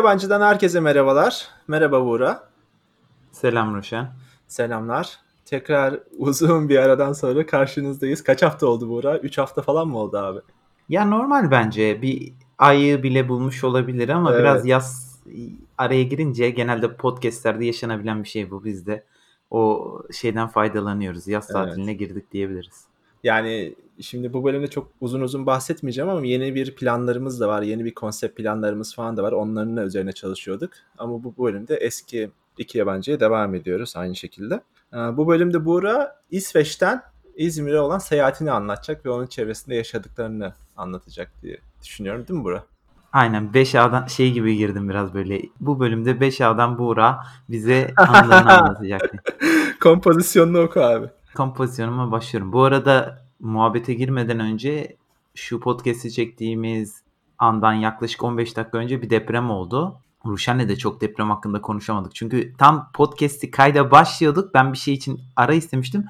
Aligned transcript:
Yabancıdan 0.00 0.40
herkese 0.40 0.80
merhabalar. 0.80 1.48
Merhaba 1.68 2.06
Buğra. 2.06 2.48
Selam 3.32 3.74
Ruşen. 3.74 4.12
Selamlar. 4.48 5.18
Tekrar 5.44 6.00
uzun 6.18 6.68
bir 6.68 6.76
aradan 6.76 7.12
sonra 7.12 7.46
karşınızdayız. 7.46 8.24
Kaç 8.24 8.42
hafta 8.42 8.66
oldu 8.66 8.88
Buğra? 8.88 9.18
Üç 9.18 9.38
hafta 9.38 9.62
falan 9.62 9.88
mı 9.88 9.98
oldu 9.98 10.18
abi? 10.18 10.38
Ya 10.88 11.04
normal 11.04 11.50
bence. 11.50 12.02
Bir 12.02 12.32
ayı 12.58 13.02
bile 13.02 13.28
bulmuş 13.28 13.64
olabilir 13.64 14.08
ama 14.08 14.30
Evet. 14.32 14.40
biraz 14.40 14.66
yaz 14.66 15.20
araya 15.78 16.02
girince 16.02 16.50
genelde 16.50 16.96
podcastlerde 16.96 17.64
yaşanabilen 17.64 18.22
bir 18.22 18.28
şey 18.28 18.50
bu. 18.50 18.64
Biz 18.64 18.86
de 18.86 19.04
o 19.50 19.88
şeyden 20.12 20.48
faydalanıyoruz. 20.48 21.28
Yaz 21.28 21.44
Evet. 21.50 21.52
tatiline 21.66 21.94
girdik 21.94 22.32
diyebiliriz. 22.32 22.84
Yani 23.24 23.74
şimdi 24.00 24.32
bu 24.32 24.44
bölümde 24.44 24.66
çok 24.66 24.90
uzun 25.00 25.20
uzun 25.20 25.46
bahsetmeyeceğim 25.46 26.10
ama 26.10 26.26
yeni 26.26 26.54
bir 26.54 26.74
planlarımız 26.74 27.40
da 27.40 27.48
var. 27.48 27.62
Yeni 27.62 27.84
bir 27.84 27.94
konsept 27.94 28.36
planlarımız 28.36 28.94
falan 28.94 29.16
da 29.16 29.22
var. 29.22 29.32
Onların 29.32 29.76
da 29.76 29.84
üzerine 29.84 30.12
çalışıyorduk. 30.12 30.72
Ama 30.98 31.24
bu 31.24 31.44
bölümde 31.44 31.76
eski 31.76 32.30
iki 32.58 32.78
yabancıya 32.78 33.20
devam 33.20 33.54
ediyoruz 33.54 33.92
aynı 33.96 34.16
şekilde. 34.16 34.60
Ee, 34.94 34.96
Bu 34.96 35.28
bölümde 35.28 35.64
Buğra 35.64 36.16
İsveç'ten 36.30 37.02
İzmir'e 37.36 37.80
olan 37.80 37.98
seyahatini 37.98 38.50
anlatacak 38.50 39.06
ve 39.06 39.10
onun 39.10 39.26
çevresinde 39.26 39.74
yaşadıklarını 39.74 40.54
anlatacak 40.76 41.32
diye 41.42 41.58
düşünüyorum 41.84 42.28
değil 42.28 42.38
mi 42.38 42.44
Buğra? 42.44 42.64
Aynen 43.12 43.44
5A'dan 43.54 44.06
şey 44.06 44.32
gibi 44.32 44.56
girdim 44.56 44.88
biraz 44.88 45.14
böyle. 45.14 45.42
Bu 45.60 45.80
bölümde 45.80 46.10
5A'dan 46.10 46.78
Buğra 46.78 47.18
bize 47.48 47.94
anılarını 47.96 48.52
anlatacak. 48.58 49.02
Kompozisyonunu 49.80 50.60
oku 50.60 50.80
abi. 50.80 51.06
Kompozisyonuma 51.34 52.12
başlıyorum. 52.12 52.52
Bu 52.52 52.62
arada 52.62 53.24
muhabbete 53.40 53.94
girmeden 53.94 54.40
önce 54.40 54.96
şu 55.34 55.60
podcast'i 55.60 56.12
çektiğimiz 56.12 57.02
andan 57.38 57.72
yaklaşık 57.72 58.22
15 58.22 58.56
dakika 58.56 58.78
önce 58.78 59.02
bir 59.02 59.10
deprem 59.10 59.50
oldu. 59.50 60.00
Ruşen'le 60.26 60.68
de 60.68 60.76
çok 60.76 61.00
deprem 61.00 61.30
hakkında 61.30 61.60
konuşamadık. 61.60 62.14
Çünkü 62.14 62.54
tam 62.58 62.90
podcast'i 62.94 63.50
kayda 63.50 63.90
başlıyorduk. 63.90 64.54
Ben 64.54 64.72
bir 64.72 64.78
şey 64.78 64.94
için 64.94 65.20
ara 65.36 65.54
istemiştim. 65.54 66.04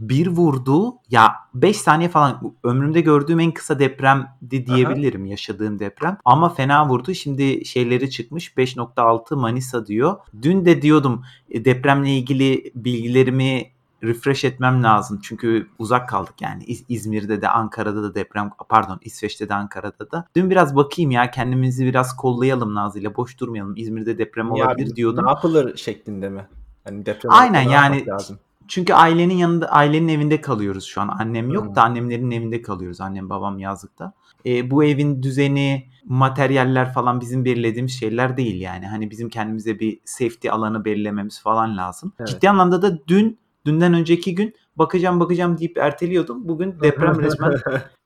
Bir 0.00 0.26
vurdu. 0.26 0.94
Ya 1.10 1.34
5 1.54 1.76
saniye 1.76 2.08
falan 2.08 2.54
ömrümde 2.64 3.00
gördüğüm 3.00 3.40
en 3.40 3.52
kısa 3.52 3.78
depremdi 3.78 4.66
diyebilirim 4.66 5.26
yaşadığım 5.26 5.78
deprem. 5.78 6.18
Ama 6.24 6.48
fena 6.48 6.88
vurdu. 6.88 7.14
Şimdi 7.14 7.64
şeyleri 7.64 8.10
çıkmış. 8.10 8.48
5.6 8.48 9.36
Manisa 9.36 9.86
diyor. 9.86 10.16
Dün 10.42 10.64
de 10.64 10.82
diyordum 10.82 11.24
e, 11.50 11.64
depremle 11.64 12.10
ilgili 12.16 12.72
bilgilerimi 12.74 13.72
refresh 14.02 14.44
etmem 14.44 14.82
lazım. 14.82 15.18
Çünkü 15.22 15.68
uzak 15.78 16.08
kaldık 16.08 16.34
yani. 16.40 16.64
İz- 16.64 16.84
İzmir'de 16.88 17.42
de 17.42 17.48
Ankara'da 17.48 18.02
da 18.02 18.14
deprem 18.14 18.50
pardon 18.68 18.98
İsveç'te 19.02 19.48
de 19.48 19.54
Ankara'da 19.54 20.10
da. 20.10 20.26
Dün 20.36 20.50
biraz 20.50 20.76
bakayım 20.76 21.10
ya 21.10 21.30
kendimizi 21.30 21.86
biraz 21.86 22.16
kollayalım 22.16 22.74
Nazlı'yla. 22.74 23.16
Boş 23.16 23.40
durmayalım. 23.40 23.74
İzmir'de 23.76 24.18
deprem 24.18 24.54
Ya 24.54 24.66
olabilir 24.66 24.96
diyordum. 24.96 25.24
Ne 25.26 25.30
yapılır 25.30 25.76
şeklinde 25.76 26.28
mi? 26.28 26.46
Hani 26.84 27.06
deprem 27.06 27.32
Aynen, 27.32 27.62
yani- 27.68 28.06
lazım? 28.06 28.38
Çünkü 28.68 28.94
ailenin 28.94 29.34
yanında 29.34 29.66
ailenin 29.72 30.08
evinde 30.08 30.40
kalıyoruz 30.40 30.84
şu 30.84 31.00
an. 31.00 31.08
Annem 31.08 31.50
yok 31.50 31.66
Hmm. 31.66 31.74
da 31.74 31.82
annemlerin 31.82 32.30
evinde 32.30 32.62
kalıyoruz. 32.62 33.00
Annem 33.00 33.30
babam 33.30 33.58
yazlıkta. 33.58 34.12
E, 34.46 34.70
bu 34.70 34.84
evin 34.84 35.22
düzeni, 35.22 35.86
materyaller 36.04 36.92
falan 36.92 37.20
bizim 37.20 37.44
belirlediğimiz 37.44 37.92
şeyler 37.92 38.36
değil 38.36 38.60
yani. 38.60 38.86
Hani 38.86 39.10
bizim 39.10 39.28
kendimize 39.28 39.78
bir 39.80 40.00
safety 40.04 40.50
alanı 40.50 40.84
belirlememiz 40.84 41.42
falan 41.42 41.76
lazım. 41.76 42.12
Evet. 42.18 42.28
Ciddi 42.28 42.50
anlamda 42.50 42.82
da 42.82 42.98
dün, 43.08 43.38
dünden 43.66 43.94
önceki 43.94 44.34
gün 44.34 44.54
bakacağım 44.76 45.20
bakacağım 45.20 45.58
deyip 45.58 45.78
erteliyordum. 45.78 46.48
Bugün 46.48 46.76
deprem 46.82 47.20
resmen 47.20 47.54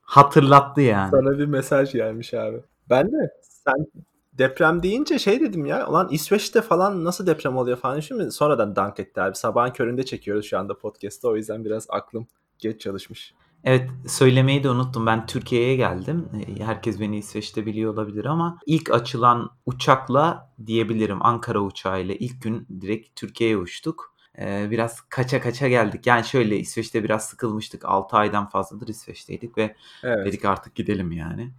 hatırlattı 0.01 0.81
yani. 0.81 1.11
Sana 1.11 1.39
bir 1.39 1.45
mesaj 1.45 1.91
gelmiş 1.93 2.33
abi. 2.33 2.57
Ben 2.89 3.11
de 3.11 3.31
sen 3.41 3.87
deprem 4.33 4.83
deyince 4.83 5.19
şey 5.19 5.39
dedim 5.39 5.65
ya. 5.65 5.87
Ulan 5.87 6.07
İsveç'te 6.11 6.61
falan 6.61 7.03
nasıl 7.03 7.27
deprem 7.27 7.57
oluyor 7.57 7.77
falan. 7.77 7.99
Şimdi 7.99 8.31
sonradan 8.31 8.75
dank 8.75 8.99
etti 8.99 9.21
abi. 9.21 9.35
Sabahın 9.35 9.71
köründe 9.71 10.05
çekiyoruz 10.05 10.45
şu 10.45 10.59
anda 10.59 10.77
podcast'ta. 10.77 11.27
O 11.27 11.35
yüzden 11.35 11.65
biraz 11.65 11.85
aklım 11.89 12.27
geç 12.59 12.81
çalışmış. 12.81 13.33
Evet 13.63 13.89
söylemeyi 14.07 14.63
de 14.63 14.69
unuttum. 14.69 15.05
Ben 15.05 15.25
Türkiye'ye 15.25 15.75
geldim. 15.75 16.29
E, 16.47 16.63
Herkes 16.63 16.99
beni 16.99 17.17
İsveç'te 17.17 17.65
biliyor 17.65 17.93
olabilir 17.93 18.25
ama 18.25 18.59
ilk 18.65 18.91
açılan 18.91 19.49
uçakla 19.65 20.51
diyebilirim 20.65 21.25
Ankara 21.25 21.59
uçağıyla 21.59 22.15
ilk 22.19 22.41
gün 22.41 22.67
direkt 22.81 23.15
Türkiye'ye 23.15 23.57
uçtuk. 23.57 24.16
E, 24.41 24.71
Biraz 24.71 25.01
kaça 25.01 25.41
kaça 25.41 25.67
geldik. 25.67 26.07
Yani 26.07 26.25
şöyle 26.25 26.57
İsveç'te 26.57 27.03
biraz 27.03 27.25
sıkılmıştık. 27.29 27.85
6 27.85 28.17
aydan 28.17 28.49
fazladır 28.49 28.87
İsveç'teydik 28.87 29.57
ve 29.57 29.75
Evet. 30.03 30.25
dedik 30.25 30.45
artık 30.45 30.75
gidelim 30.75 31.11
yani. 31.11 31.51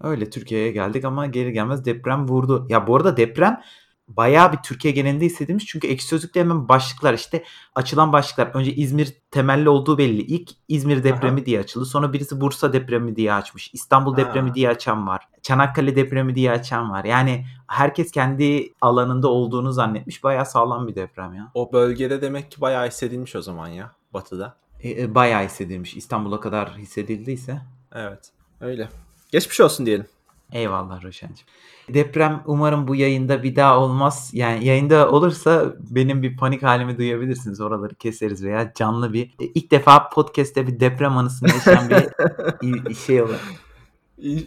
Öyle 0.00 0.30
Türkiye'ye 0.30 0.72
geldik 0.72 1.04
ama 1.04 1.26
geri 1.26 1.52
gelmez 1.52 1.84
deprem 1.84 2.28
vurdu. 2.28 2.66
Ya 2.70 2.86
bu 2.86 2.96
arada 2.96 3.16
deprem 3.16 3.60
bayağı 4.08 4.52
bir 4.52 4.58
Türkiye 4.58 4.94
genelinde 4.94 5.24
hissedilmiş. 5.24 5.66
Çünkü 5.66 5.88
ekşi 5.88 6.06
sözlükte 6.06 6.40
hemen 6.40 6.68
başlıklar 6.68 7.14
işte 7.14 7.44
açılan 7.74 8.12
başlıklar. 8.12 8.46
Önce 8.46 8.74
İzmir 8.74 9.12
temelli 9.30 9.68
olduğu 9.68 9.98
belli. 9.98 10.22
İlk 10.22 10.50
İzmir 10.68 11.04
depremi 11.04 11.46
diye 11.46 11.60
açıldı. 11.60 11.84
Sonra 11.86 12.12
birisi 12.12 12.40
Bursa 12.40 12.72
depremi 12.72 13.16
diye 13.16 13.32
açmış. 13.32 13.70
İstanbul 13.74 14.12
Ha. 14.14 14.16
depremi 14.16 14.54
diye 14.54 14.68
açan 14.68 15.06
var. 15.06 15.28
Çanakkale 15.42 15.96
depremi 15.96 16.34
diye 16.34 16.50
açan 16.50 16.90
var. 16.90 17.04
Yani 17.04 17.46
herkes 17.66 18.10
kendi 18.10 18.72
alanında 18.80 19.28
olduğunu 19.28 19.72
zannetmiş. 19.72 20.24
Bayağı 20.24 20.46
sağlam 20.46 20.88
bir 20.88 20.94
deprem 20.94 21.34
ya. 21.34 21.50
O 21.54 21.72
bölgede 21.72 22.22
demek 22.22 22.50
ki 22.50 22.60
bayağı 22.60 22.86
hissedilmiş 22.86 23.36
o 23.36 23.42
zaman 23.42 23.68
ya. 23.68 23.92
Batı'da. 24.14 24.56
E, 24.80 25.02
e, 25.02 25.14
bayağı 25.14 25.44
hissedilmiş. 25.44 25.96
İstanbul'a 25.96 26.40
kadar 26.40 26.76
hissedildiyse. 26.76 27.60
Evet. 27.92 28.30
Öyle. 28.60 28.88
Geçmiş 29.32 29.60
olsun 29.60 29.86
diyelim. 29.86 30.06
Eyvallah 30.52 31.04
Roşen'cim. 31.04 31.46
Deprem 31.94 32.42
umarım 32.46 32.88
bu 32.88 32.94
yayında 32.96 33.42
bir 33.42 33.56
daha 33.56 33.80
olmaz. 33.80 34.30
Yani 34.32 34.64
yayında 34.64 35.10
olursa 35.10 35.74
benim 35.90 36.22
bir 36.22 36.36
panik 36.36 36.62
halimi 36.62 36.98
duyabilirsiniz. 36.98 37.60
Oraları 37.60 37.94
keseriz 37.94 38.44
veya 38.44 38.72
canlı 38.74 39.12
bir 39.12 39.24
e, 39.40 39.44
ilk 39.44 39.70
defa 39.70 40.08
podcast'te 40.08 40.66
bir 40.66 40.80
deprem 40.80 41.18
anısını 41.18 41.48
yaşayan 41.48 41.90
bir 42.60 42.94
şey 43.06 43.22
olur. 43.22 43.58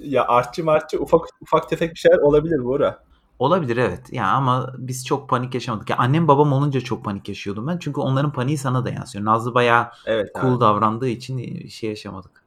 ya 0.03 0.27
artçı 0.27 0.63
martçı 0.63 0.99
ufak 1.01 1.21
ufak 1.41 1.69
tefek 1.69 1.93
bir 1.93 1.99
şeyler 1.99 2.17
olabilir 2.17 2.63
Buğra. 2.63 3.03
Olabilir 3.39 3.77
evet. 3.77 4.13
Ya 4.13 4.27
ama 4.27 4.73
biz 4.77 5.05
çok 5.05 5.29
panik 5.29 5.53
yaşamadık. 5.53 5.89
Ya 5.89 5.97
annem 5.97 6.27
babam 6.27 6.53
olunca 6.53 6.81
çok 6.81 7.05
panik 7.05 7.29
yaşıyordum 7.29 7.67
ben. 7.67 7.77
Çünkü 7.77 8.01
onların 8.01 8.31
paniği 8.33 8.57
sana 8.57 8.85
da 8.85 8.89
yansıyor. 8.89 9.25
Nazlı 9.25 9.53
bayağı 9.53 9.87
Evet 10.05 10.29
cool 10.41 10.53
abi. 10.53 10.61
davrandığı 10.61 11.07
için 11.09 11.37
e, 11.37 11.69
şey 11.69 11.89
yaşamadık. 11.89 12.43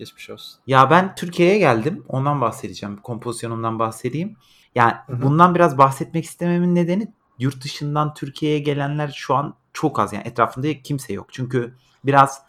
Geçmiş 0.00 0.30
olsun. 0.30 0.60
Ya 0.66 0.90
ben 0.90 1.14
Türkiye'ye 1.14 1.58
geldim. 1.58 2.04
Ondan 2.08 2.40
bahsedeceğim. 2.40 2.96
Kompozisyonumdan 2.96 3.78
bahsedeyim. 3.78 4.36
Yani 4.74 4.92
Hı 5.06 5.12
hı. 5.12 5.22
bundan 5.22 5.54
biraz 5.54 5.78
bahsetmek 5.78 6.24
istememin 6.24 6.74
nedeni 6.74 7.12
yurt 7.38 7.64
dışından 7.64 8.14
Türkiye'ye 8.14 8.58
gelenler 8.58 9.12
şu 9.16 9.34
an 9.34 9.54
çok 9.72 9.98
az. 9.98 10.12
Yani 10.12 10.28
etrafımda 10.28 10.82
kimse 10.82 11.12
yok. 11.12 11.26
Çünkü 11.32 11.74
biraz 12.04 12.42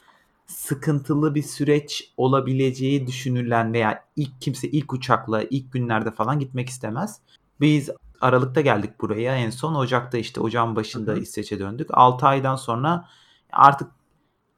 sıkıntılı 0.46 1.36
bir 1.36 1.44
süreç 1.44 2.14
olabileceği 2.18 3.08
düşünülen 3.08 3.74
veya 3.74 4.06
ilk 4.16 4.42
kimse 4.42 4.68
ilk 4.68 4.94
uçakla 4.94 5.44
ilk 5.44 5.74
günlerde 5.74 6.12
falan 6.12 6.40
gitmek 6.40 6.70
istemez. 6.70 7.20
Biz 7.62 7.90
Aralık'ta 8.22 8.62
geldik 8.62 9.02
buraya. 9.02 9.36
En 9.36 9.50
son 9.50 9.76
Ocak'ta 9.76 10.18
işte 10.18 10.42
ocağın 10.42 10.76
başında 10.76 11.12
Hı 11.12 11.16
hı. 11.16 11.20
İsveç'e 11.20 11.60
döndük. 11.60 11.88
6 11.94 12.28
aydan 12.28 12.56
sonra 12.56 13.08
artık 13.52 13.92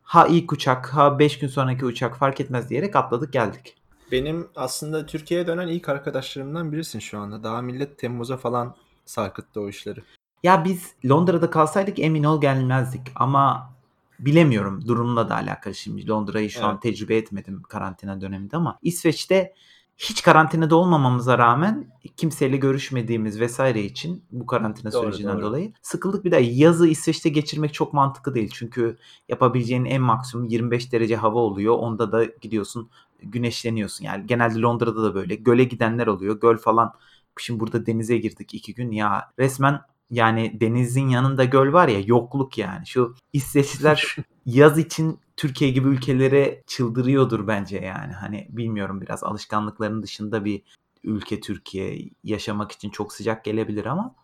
ha 0.03 0.27
ilk 0.27 0.53
uçak 0.53 0.93
ha 0.93 1.19
5 1.19 1.39
gün 1.39 1.47
sonraki 1.47 1.85
uçak 1.85 2.17
fark 2.17 2.39
etmez 2.39 2.69
diyerek 2.69 2.95
atladık 2.95 3.33
geldik. 3.33 3.75
Benim 4.11 4.47
aslında 4.55 5.05
Türkiye'ye 5.05 5.47
dönen 5.47 5.67
ilk 5.67 5.89
arkadaşlarımdan 5.89 6.71
birisin 6.71 6.99
şu 6.99 7.19
anda. 7.19 7.43
Daha 7.43 7.61
millet 7.61 7.97
Temmuz'a 7.97 8.37
falan 8.37 8.75
sarkıttı 9.05 9.61
o 9.61 9.69
işleri. 9.69 9.99
Ya 10.43 10.65
biz 10.65 10.91
Londra'da 11.05 11.49
kalsaydık 11.49 11.99
emin 11.99 12.23
ol 12.23 12.41
gelmezdik 12.41 13.01
ama 13.15 13.73
bilemiyorum 14.19 14.87
durumla 14.87 15.29
da 15.29 15.35
alakalı 15.35 15.75
şimdi. 15.75 16.07
Londra'yı 16.09 16.49
şu 16.49 16.65
an 16.65 16.71
Evet. 16.71 16.81
tecrübe 16.81 17.17
etmedim 17.17 17.61
karantina 17.63 18.21
döneminde 18.21 18.57
ama 18.57 18.79
İsveç'te 18.81 19.53
hiç 19.97 20.21
karantinada 20.21 20.75
olmamamıza 20.75 21.37
rağmen 21.37 21.87
kimseyle 22.17 22.57
görüşmediğimiz 22.57 23.39
vesaire 23.39 23.83
için 23.83 24.25
bu 24.31 24.45
karantina 24.45 24.91
Doğru, 24.91 25.03
sürecinden 25.03 25.35
doğru. 25.35 25.43
dolayı 25.45 25.73
sıkıldık. 25.81 26.25
Bir 26.25 26.31
de 26.31 26.37
yazı 26.37 26.87
İsveç'te 26.87 27.29
geçirmek 27.29 27.73
çok 27.73 27.93
mantıklı 27.93 28.35
değil. 28.35 28.51
Çünkü 28.53 28.97
yapabileceğin 29.29 29.85
en 29.85 30.01
maksimum 30.01 30.45
25 30.45 30.91
derece 30.91 31.15
hava 31.15 31.39
oluyor. 31.39 31.77
Onda 31.77 32.11
da 32.11 32.25
gidiyorsun 32.25 32.89
güneşleniyorsun. 33.21 34.05
Yani 34.05 34.27
genelde 34.27 34.59
Londra'da 34.59 35.03
da 35.03 35.15
böyle. 35.15 35.35
Göle 35.35 35.63
gidenler 35.63 36.07
oluyor. 36.07 36.39
Göl 36.39 36.57
falan. 36.57 36.93
Şimdi 37.39 37.59
burada 37.59 37.85
denize 37.85 38.17
girdik 38.17 38.53
iki 38.53 38.73
gün. 38.73 38.91
Ya 38.91 39.31
resmen 39.39 39.79
yani 40.09 40.57
denizin 40.61 41.09
yanında 41.09 41.43
göl 41.43 41.73
var 41.73 41.87
ya 41.87 41.99
yokluk 42.05 42.57
yani. 42.57 42.87
Şu 42.87 43.15
İsveçliler 43.33 44.15
yaz 44.45 44.77
için 44.77 45.19
Türkiye 45.37 45.71
gibi 45.71 45.87
ülkelere 45.87 46.63
çıldırıyordur 46.67 47.47
bence 47.47 47.77
yani. 47.77 48.13
Hani 48.13 48.47
bilmiyorum 48.49 49.01
biraz 49.01 49.23
alışkanlıkların 49.23 50.03
dışında 50.03 50.45
bir 50.45 50.61
ülke 51.03 51.39
Türkiye 51.39 52.09
yaşamak 52.23 52.71
için 52.71 52.89
çok 52.89 53.13
sıcak 53.13 53.45
gelebilir 53.45 53.85
ama 53.85 54.15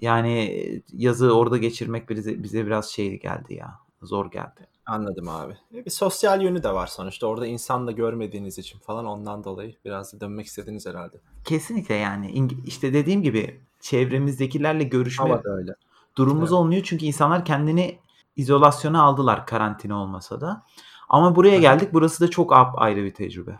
yani 0.00 0.82
yazı 0.92 1.36
orada 1.36 1.56
geçirmek 1.56 2.10
bize, 2.10 2.42
bize 2.42 2.66
biraz 2.66 2.88
şey 2.88 3.20
geldi 3.20 3.54
ya. 3.54 3.78
Zor 4.02 4.30
geldi. 4.30 4.66
Anladım 4.86 5.28
abi. 5.28 5.52
E, 5.74 5.84
bir 5.84 5.90
sosyal 5.90 6.42
yönü 6.42 6.62
de 6.62 6.74
var 6.74 6.86
sonuçta. 6.86 7.26
Orada 7.26 7.46
insan 7.46 7.86
da 7.86 7.92
görmediğiniz 7.92 8.58
için 8.58 8.78
falan 8.78 9.04
ondan 9.04 9.44
dolayı 9.44 9.74
biraz 9.84 10.12
da 10.12 10.20
dönmek 10.20 10.46
istediniz 10.46 10.86
herhalde. 10.86 11.16
Kesinlikle 11.44 11.94
yani. 11.94 12.48
İşte 12.66 12.92
dediğim 12.92 13.22
gibi 13.22 13.60
çevremizdekilerle 13.88 14.84
görüşme 14.84 15.40
öyle. 15.44 15.72
durumumuz 16.16 16.50
Evet. 16.50 16.58
olmuyor 16.58 16.82
çünkü 16.84 17.04
insanlar 17.06 17.44
kendini 17.44 17.98
izolasyona 18.36 19.02
aldılar 19.02 19.46
karantina 19.46 20.02
olmasa 20.02 20.40
da. 20.40 20.62
Ama 21.08 21.36
buraya 21.36 21.58
geldik. 21.58 21.88
Burası 21.92 22.24
da 22.26 22.30
çok 22.30 22.52
ayrı 22.76 23.04
bir 23.04 23.14
tecrübe. 23.14 23.58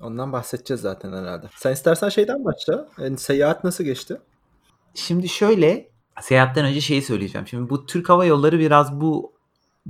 Ondan 0.00 0.32
bahsedeceğiz 0.32 0.80
zaten 0.80 1.12
herhalde. 1.12 1.46
Sen 1.56 1.72
istersen 1.72 2.08
şeyden 2.08 2.44
başla. 2.44 2.88
Yani 2.98 3.18
seyahat 3.18 3.64
nasıl 3.64 3.84
geçti? 3.84 4.20
Şimdi 4.94 5.28
şöyle 5.28 5.90
seyahatten 6.20 6.64
önce 6.64 6.80
şeyi 6.80 7.02
söyleyeceğim. 7.02 7.46
Şimdi 7.46 7.70
bu 7.70 7.86
Türk 7.86 8.08
Hava 8.08 8.24
Yolları 8.24 8.58
biraz 8.58 9.00
bu 9.00 9.32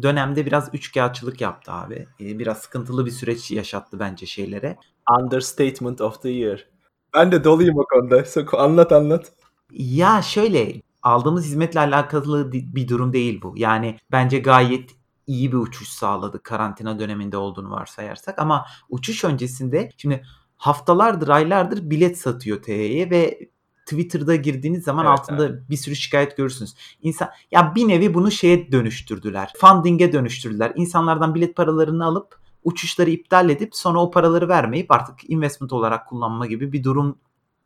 dönemde 0.03 0.47
biraz 0.47 0.71
üçkağıtçılık 0.73 1.41
yaptı 1.41 1.73
abi. 1.73 2.07
Ee, 2.21 2.39
Biraz 2.39 2.59
sıkıntılı 2.59 3.07
bir 3.07 3.11
süreç 3.11 3.51
yaşattı 3.51 4.01
bence 4.01 4.27
şeylere. 4.27 4.77
Understatement 5.21 6.01
of 6.01 6.23
the 6.23 6.31
year. 6.31 6.67
Ben 7.15 7.33
de 7.33 7.45
doluyum 7.45 7.79
o 7.79 7.85
konuda. 7.85 8.25
Anlat 8.59 8.93
anlat. 8.93 9.33
Ya 9.73 10.23
şöyle 10.23 10.83
aldığımız 11.03 11.45
hizmetle 11.45 11.81
alakalı 11.81 12.53
bir 12.53 12.89
durum 12.89 13.13
değil 13.13 13.43
bu. 13.43 13.55
Yani 13.57 13.99
bence 14.13 14.39
gayet 14.39 14.91
iyi 15.27 15.53
bir 15.53 15.57
uçuş 15.57 15.89
sağladı 15.89 16.43
karantina 16.43 16.99
döneminde 16.99 17.37
olduğunu 17.37 17.71
varsayarsak 17.71 18.39
ama 18.39 18.67
uçuş 18.89 19.25
öncesinde 19.25 19.91
şimdi 19.97 20.23
haftalardır 20.57 21.29
aylardır 21.29 21.91
bilet 21.91 22.19
satıyor 22.19 22.63
TY'ye 22.63 23.11
ve 23.11 23.51
Twitter'da 23.85 24.37
girdiğiniz 24.37 24.85
zaman 24.85 25.07
Evet 25.07 25.19
altında 25.19 25.69
bir 25.71 25.77
sürü 25.77 25.97
şikayet 25.97 26.37
görürsünüz. 26.37 26.75
İnsan 27.03 27.29
ya 27.51 27.75
bir 27.75 27.89
nevi 27.89 28.15
bunu 28.15 28.31
şeye 28.31 28.73
dönüştürdüler. 28.73 29.53
Funding'e 29.61 30.13
dönüştürdüler. 30.13 30.73
İnsanlardan 30.77 31.35
bilet 31.35 31.57
paralarını 31.57 32.05
alıp 32.05 32.41
uçuşları 32.65 33.11
iptal 33.11 33.51
edip 33.51 33.77
sonra 33.77 34.03
o 34.03 34.11
paraları 34.11 34.49
vermeyip 34.49 34.91
artık 34.91 35.31
investment 35.31 35.73
olarak 35.73 36.09
kullanma 36.09 36.47
gibi 36.47 36.73
bir 36.73 36.85
durum 36.85 37.19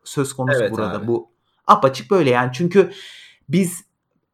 söz 0.05 0.33
konusu 0.33 0.61
Evet 0.61 0.73
burada. 0.73 0.91
abi. 0.91 1.07
Bu 1.07 1.34
apaçık 1.67 2.11
böyle 2.11 2.31
yani 2.31 2.51
çünkü 2.55 2.93
biz 3.49 3.85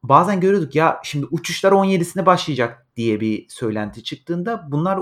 bazen 0.03 0.41
görüyorduk 0.41 0.75
ya 0.75 1.01
şimdi 1.05 1.27
uçuşlar 1.31 1.73
17'sinde 1.73 2.27
başlayacak 2.27 2.87
diye 2.97 3.21
bir 3.21 3.49
söylenti 3.49 4.03
çıktığında 4.03 4.69
bunlar 4.69 4.99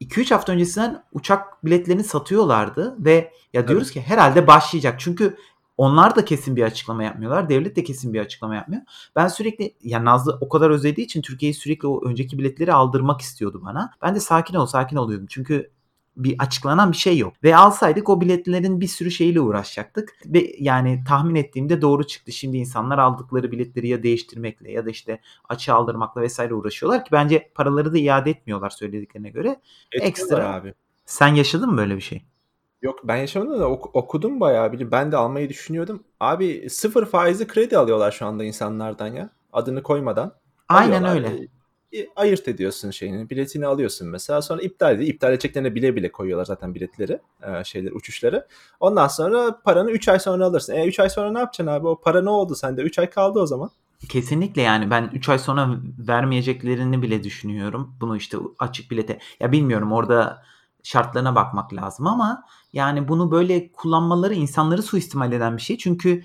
2-3 0.00 0.34
hafta 0.34 0.52
öncesinden 0.52 1.04
uçak 1.12 1.64
biletlerini 1.64 2.04
satıyorlardı 2.04 3.04
ve 3.04 3.32
ya 3.52 3.68
diyoruz 3.68 3.90
ki 3.90 4.00
herhalde 4.00 4.46
başlayacak. 4.46 5.00
Çünkü 5.00 5.36
onlar 5.76 6.16
da 6.16 6.24
kesin 6.24 6.56
bir 6.56 6.62
açıklama 6.62 7.04
yapmıyorlar. 7.04 7.48
Devlet 7.48 7.76
de 7.76 7.84
kesin 7.84 8.14
bir 8.14 8.20
açıklama 8.20 8.54
yapmıyor. 8.54 8.82
Ben 9.16 9.28
sürekli 9.28 9.74
ya 9.82 10.04
Nazlı 10.04 10.38
o 10.40 10.48
kadar 10.48 10.70
özlediği 10.70 11.04
için 11.04 11.22
Türkiye'yi 11.22 11.54
sürekli 11.54 11.88
o 11.88 12.08
önceki 12.08 12.38
biletleri 12.38 12.72
aldırmak 12.72 13.20
istiyordu 13.20 13.60
bana. 13.64 13.90
Ben 14.02 14.14
de 14.14 14.20
sakin 14.20 14.54
ol 14.54 14.66
sakin 14.66 14.96
ol 14.96 15.08
diyordum. 15.08 15.26
Çünkü 15.30 15.70
bir 16.16 16.36
açıklanan 16.38 16.92
bir 16.92 16.96
şey 16.96 17.18
yok. 17.18 17.34
Ve 17.44 17.56
alsaydık 17.56 18.08
o 18.08 18.20
biletlerin 18.20 18.80
bir 18.80 18.86
sürü 18.86 19.10
şeyiyle 19.10 19.40
uğraşacaktık. 19.40 20.16
Ve 20.26 20.52
yani 20.58 21.04
tahmin 21.08 21.34
ettiğimde 21.34 21.82
doğru 21.82 22.06
çıktı. 22.06 22.32
Şimdi 22.32 22.56
insanlar 22.56 22.98
aldıkları 22.98 23.52
biletleri 23.52 23.88
ya 23.88 24.02
değiştirmekle 24.02 24.72
ya 24.72 24.86
da 24.86 24.90
işte 24.90 25.20
açığa 25.48 25.76
aldırmakla 25.76 26.20
vesaire 26.20 26.54
uğraşıyorlar 26.54 27.04
ki 27.04 27.12
bence 27.12 27.50
paraları 27.54 27.92
da 27.92 27.98
iade 27.98 28.30
etmiyorlar 28.30 28.70
söylediklerine 28.70 29.30
göre. 29.30 29.60
Etkiyorlar 29.92 30.08
Ekstra. 30.08 30.54
abi. 30.54 30.74
Sen 31.06 31.28
yaşadın 31.28 31.70
mı 31.70 31.76
böyle 31.76 31.96
bir 31.96 32.00
şey? 32.00 32.22
Yok 32.82 33.00
ben 33.04 33.16
yaşamadım 33.16 33.60
da 33.60 33.70
ok- 33.70 33.96
okudum 33.96 34.40
bayağı. 34.40 34.72
Bir, 34.72 34.90
ben 34.90 35.12
de 35.12 35.16
almayı 35.16 35.48
düşünüyordum. 35.48 36.04
Abi 36.20 36.70
sıfır 36.70 37.06
faizli 37.06 37.46
kredi 37.46 37.78
alıyorlar 37.78 38.12
şu 38.12 38.26
anda 38.26 38.44
insanlardan 38.44 39.06
ya. 39.06 39.30
Adını 39.52 39.82
koymadan. 39.82 40.34
Aynen 40.68 41.04
öyle. 41.04 41.48
E, 41.94 42.08
ayırt 42.16 42.48
ediyorsun 42.48 42.90
şeyini. 42.90 43.30
Biletini 43.30 43.66
alıyorsun 43.66 44.08
mesela. 44.08 44.42
Sonra 44.42 44.62
iptal 44.62 44.94
ediyor. 44.94 45.08
İptal 45.08 45.32
edeceklerine 45.32 45.74
bile 45.74 45.96
bile 45.96 46.12
koyuyorlar 46.12 46.44
zaten 46.44 46.74
biletleri. 46.74 47.20
E, 47.42 47.64
şeyleri, 47.64 47.94
uçuşları. 47.94 48.46
Ondan 48.80 49.08
sonra 49.08 49.60
paranı 49.64 49.90
3 49.90 50.08
ay 50.08 50.18
sonra 50.18 50.44
alırsın. 50.44 50.72
E 50.74 50.86
3 50.86 51.00
ay 51.00 51.10
sonra 51.10 51.32
ne 51.32 51.38
yapacaksın 51.38 51.72
abi? 51.72 51.88
O 51.88 52.00
para 52.00 52.22
ne 52.22 52.30
oldu 52.30 52.54
sende? 52.54 52.82
3 52.82 52.98
ay 52.98 53.10
kaldı 53.10 53.40
o 53.40 53.46
zaman. 53.46 53.70
Kesinlikle 54.08 54.62
yani 54.62 54.90
ben 54.90 55.10
3 55.14 55.28
ay 55.28 55.38
sonra 55.38 55.78
vermeyeceklerini 55.98 57.02
bile 57.02 57.24
düşünüyorum. 57.24 57.96
Bunu 58.00 58.16
işte 58.16 58.36
açık 58.58 58.90
bilete 58.90 59.18
ya 59.40 59.52
bilmiyorum 59.52 59.92
orada 59.92 60.42
şartlarına 60.82 61.34
bakmak 61.34 61.74
lazım 61.74 62.06
ama 62.06 62.44
yani 62.72 63.08
bunu 63.08 63.30
böyle 63.30 63.72
kullanmaları 63.72 64.34
insanları 64.34 64.82
suistimal 64.82 65.32
eden 65.32 65.56
bir 65.56 65.62
şey. 65.62 65.78
Çünkü 65.78 66.22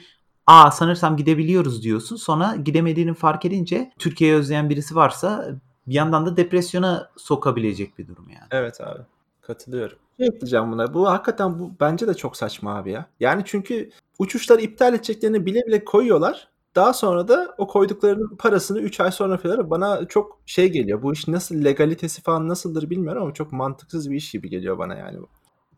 aa 0.50 0.72
sanırsam 0.72 1.18
gidebiliyoruz 1.18 1.84
diyorsun. 1.84 2.16
Sonra 2.16 2.56
gidemediğini 2.56 3.14
fark 3.14 3.46
edince 3.46 3.92
Türkiye'yi 4.00 4.36
özleyen 4.36 4.70
birisi 4.70 4.96
varsa 4.96 5.52
bir 5.88 5.94
yandan 5.94 6.26
da 6.26 6.38
depresyona 6.38 7.10
sokabilecek 7.18 7.98
bir 7.98 8.08
durum 8.08 8.30
yani. 8.30 8.48
Evet 8.52 8.82
abi. 8.82 9.00
Katılıyorum. 9.42 9.98
Şey 10.18 10.28
ekleyeceğim 10.28 10.72
buna. 10.72 10.94
Bu 10.94 11.10
hakikaten 11.10 11.60
bu 11.60 11.72
bence 11.80 12.08
de 12.08 12.14
çok 12.14 12.38
saçma 12.38 12.76
abi 12.76 12.92
ya. 12.92 13.06
Yani 13.20 13.44
çünkü 13.46 13.90
uçuşları 14.20 14.62
iptal 14.62 14.94
edeceklerini 14.94 15.46
bile 15.46 15.62
bile 15.68 15.86
koyuyorlar. 15.86 16.48
Daha 16.76 16.94
sonra 16.94 17.28
da 17.28 17.56
o 17.58 17.68
koyduklarının 17.68 18.36
parasını 18.36 18.80
3 18.80 19.00
ay 19.00 19.12
sonra 19.12 19.38
falan 19.38 19.70
bana 19.70 20.06
çok 20.06 20.40
şey 20.46 20.72
geliyor. 20.72 21.02
Bu 21.02 21.14
iş 21.14 21.28
nasıl 21.28 21.64
legalitesi 21.64 22.22
falan 22.22 22.48
nasıldır 22.48 22.90
bilmiyorum 22.90 23.24
ama 23.24 23.34
çok 23.34 23.52
mantıksız 23.52 24.10
bir 24.10 24.16
iş 24.16 24.32
gibi 24.32 24.50
geliyor 24.50 24.78
bana 24.78 24.96
yani. 24.96 25.18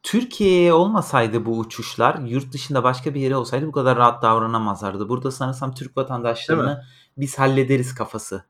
Türkiye'ye 0.03 0.73
olmasaydı 0.73 1.45
bu 1.45 1.57
uçuşlar 1.57 2.19
yurt 2.19 2.53
dışında 2.53 2.83
başka 2.83 3.13
bir 3.13 3.21
yere 3.21 3.35
olsaydı 3.35 3.67
bu 3.67 3.71
kadar 3.71 3.97
rahat 3.97 4.23
davranamazlardı. 4.23 5.09
Burada 5.09 5.31
sanırsam 5.31 5.73
Türk 5.73 5.97
vatandaşlarını 5.97 6.83
biz 7.17 7.39
hallederiz 7.39 7.95
kafası. 7.95 8.43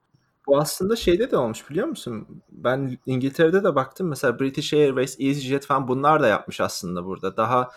Bu 0.47 0.57
aslında 0.57 0.95
şeyde 0.95 1.31
de 1.31 1.37
olmuş 1.37 1.69
biliyor 1.69 1.87
musun? 1.87 2.27
Ben 2.51 2.97
İngiltere'de 3.05 3.63
de 3.63 3.75
baktım. 3.75 4.07
Mesela 4.07 4.39
British 4.39 4.73
Airways, 4.73 5.19
EasyJet 5.19 5.65
falan 5.65 5.87
bunlar 5.87 6.21
da 6.21 6.27
yapmış 6.27 6.61
aslında 6.61 7.05
burada. 7.05 7.37
Daha 7.37 7.69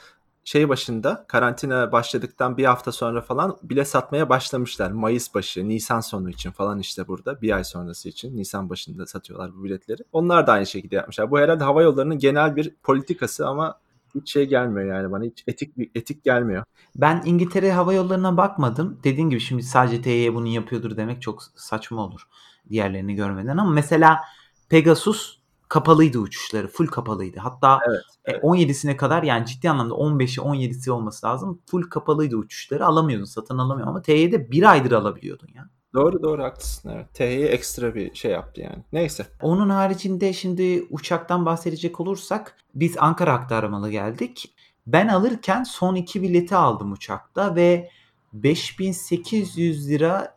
şey 0.45 0.69
başında 0.69 1.25
karantina 1.29 1.93
başladıktan 1.93 2.57
bir 2.57 2.65
hafta 2.65 2.93
sonra 2.93 3.21
falan 3.21 3.57
bile 3.63 3.85
satmaya 3.85 4.29
başlamışlar. 4.29 4.91
Mayıs 4.91 5.35
başı, 5.35 5.69
Nisan 5.69 6.01
sonu 6.01 6.31
için 6.31 6.51
falan 6.51 6.79
işte 6.79 7.09
burada. 7.09 7.43
Bir 7.43 7.57
ay 7.57 7.65
sonrası 7.65 8.09
için 8.09 8.37
Nisan 8.37 8.71
başında 8.71 9.07
satıyorlar 9.07 9.55
bu 9.57 9.65
biletleri. 9.65 10.03
Onlar 10.13 10.47
da 10.47 10.53
aynı 10.53 10.67
şekilde 10.67 10.95
yapmışlar. 10.95 11.31
Bu 11.31 11.39
herhalde 11.39 11.65
hava 11.65 11.83
yollarının 11.83 12.19
genel 12.19 12.57
bir 12.57 12.75
politikası 12.83 13.47
ama 13.47 13.79
hiç 14.15 14.33
şey 14.33 14.47
gelmiyor 14.47 14.97
yani 14.97 15.13
bana 15.13 15.25
hiç 15.25 15.45
etik 15.47 15.75
etik 15.95 16.25
gelmiyor. 16.25 16.65
Ben 16.97 17.23
İngiltere 17.25 17.73
Hava 17.73 17.95
Yolları'na 17.95 18.37
bakmadım. 18.37 19.01
Dediğin 19.05 19.31
gibi 19.31 19.41
şimdi 19.41 19.63
sadece 19.63 20.03
TY 20.03 20.29
bunu 20.35 20.47
yapıyordur 20.47 20.97
demek 20.97 21.23
çok 21.23 21.43
saçma 21.57 22.05
olur. 22.05 22.29
Diğerlerini 22.71 23.15
görmeden 23.15 23.57
ama 23.57 23.71
mesela 23.71 24.21
Pegasus 24.69 25.39
kapalıydı 25.69 26.19
uçuşları. 26.19 26.69
Full 26.69 26.87
kapalıydı. 26.87 27.41
Hatta 27.41 27.79
Evet, 27.89 28.01
e, 28.25 28.33
evet. 28.33 28.45
17'sine 28.45 28.97
kadar 28.97 29.23
yani 29.23 29.47
ciddi 29.47 29.71
anlamda 29.71 29.95
15'i 29.95 30.43
17'si 30.43 30.91
olması 30.91 31.27
lazım. 31.27 31.61
Full 31.67 31.83
kapalıydı 31.83 32.37
uçuşları. 32.37 32.87
Alamıyordun. 32.87 33.25
Satın 33.25 33.59
alamıyordun 33.59 33.91
ama 33.91 34.03
TY'de 34.03 34.51
bir 34.51 34.71
aydır 34.71 34.93
alabiliyordun 34.93 35.49
ya. 35.55 35.69
Doğru 35.95 36.23
doğru 36.23 36.43
haklısın 36.43 36.89
evet. 36.95 37.15
TH'ye 37.15 37.47
ekstra 37.47 37.95
bir 37.95 38.15
şey 38.15 38.31
yaptı 38.31 38.61
yani. 38.61 38.85
Neyse. 38.93 39.27
Onun 39.43 39.71
haricinde 39.71 40.33
şimdi 40.33 40.87
uçaktan 40.91 41.47
bahsedecek 41.47 42.01
olursak 42.01 42.57
biz 42.75 42.97
Ankara 42.99 43.33
aktarmalı 43.33 43.91
geldik. 43.91 44.55
Ben 44.87 45.09
alırken 45.09 45.63
son 45.65 45.95
iki 45.95 46.23
bileti 46.23 46.57
aldım 46.57 46.93
uçakta 46.93 47.57
ve 47.57 47.91
5800 48.33 49.89
lira 49.89 50.37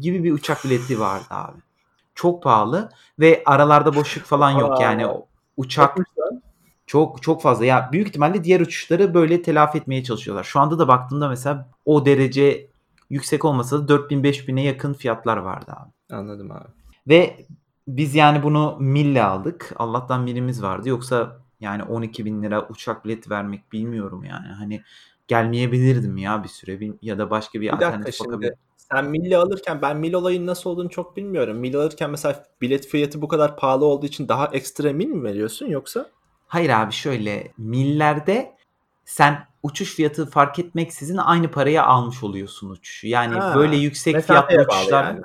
gibi 0.00 0.24
bir 0.24 0.32
uçak 0.32 0.64
bileti 0.64 1.00
vardı 1.00 1.26
abi. 1.30 1.58
Çok 2.14 2.42
pahalı 2.42 2.90
ve 3.18 3.42
aralarda 3.46 3.94
boşluk 3.94 4.24
falan 4.24 4.50
yok 4.50 4.80
yani 4.80 5.06
uçak 5.56 5.96
çok 6.86 7.22
çok 7.22 7.42
fazla. 7.42 7.64
Ya 7.64 7.88
büyük 7.92 8.08
ihtimalle 8.08 8.44
diğer 8.44 8.60
uçuşları 8.60 9.14
böyle 9.14 9.42
telafi 9.42 9.78
etmeye 9.78 10.04
çalışıyorlar. 10.04 10.44
Şu 10.44 10.60
anda 10.60 10.78
da 10.78 10.88
baktığımda 10.88 11.28
mesela 11.28 11.68
o 11.84 12.06
derece 12.06 12.70
yüksek 13.10 13.44
olmasa 13.44 13.88
da 13.88 13.92
4000-5000'e 13.92 14.62
yakın 14.62 14.92
fiyatlar 14.94 15.36
vardı 15.36 15.72
abi. 15.76 16.16
Anladım 16.16 16.50
abi. 16.50 16.68
Ve 17.08 17.46
biz 17.88 18.14
yani 18.14 18.42
bunu 18.42 18.76
mille 18.80 19.24
aldık. 19.24 19.72
Allah'tan 19.76 20.26
birimiz 20.26 20.62
vardı. 20.62 20.88
Yoksa 20.88 21.40
yani 21.60 21.82
12 21.82 22.24
bin 22.24 22.42
lira 22.42 22.68
uçak 22.68 23.04
bileti 23.04 23.30
vermek 23.30 23.72
bilmiyorum 23.72 24.24
yani. 24.24 24.46
Hani 24.46 24.82
gelmeyebilirdim 25.28 26.16
ya 26.16 26.44
bir 26.44 26.48
süre 26.48 26.92
ya 27.02 27.18
da 27.18 27.30
başka 27.30 27.60
bir, 27.60 27.66
Bir 27.66 27.72
alternatif 27.72 28.20
bakabilirdim. 28.20 28.58
Sen 28.92 29.04
milli 29.10 29.36
alırken 29.36 29.82
ben 29.82 29.96
mil 29.96 30.12
olayın 30.12 30.46
nasıl 30.46 30.70
olduğunu 30.70 30.90
çok 30.90 31.16
bilmiyorum. 31.16 31.56
Mil 31.56 31.76
alırken 31.76 32.10
mesela 32.10 32.44
bilet 32.60 32.86
fiyatı 32.86 33.22
bu 33.22 33.28
kadar 33.28 33.56
pahalı 33.56 33.84
olduğu 33.84 34.06
için 34.06 34.28
daha 34.28 34.46
ekstra 34.46 34.92
mil 34.92 35.06
mi 35.06 35.22
veriyorsun 35.24 35.66
yoksa? 35.66 36.06
Hayır 36.46 36.70
abi 36.70 36.92
şöyle 36.92 37.52
millerde 37.58 38.56
sen 39.04 39.46
uçuş 39.62 39.94
fiyatı 39.94 40.30
fark 40.30 40.58
etmeksizin 40.58 41.16
aynı 41.16 41.50
paraya 41.50 41.86
almış 41.86 42.22
oluyorsun 42.22 42.70
uçuşu. 42.70 43.06
Yani 43.06 43.34
Ha, 43.34 43.54
böyle 43.54 43.76
yüksek 43.76 44.20
fiyatlı 44.20 44.62
uçuşlar 44.62 45.04
yani. 45.04 45.20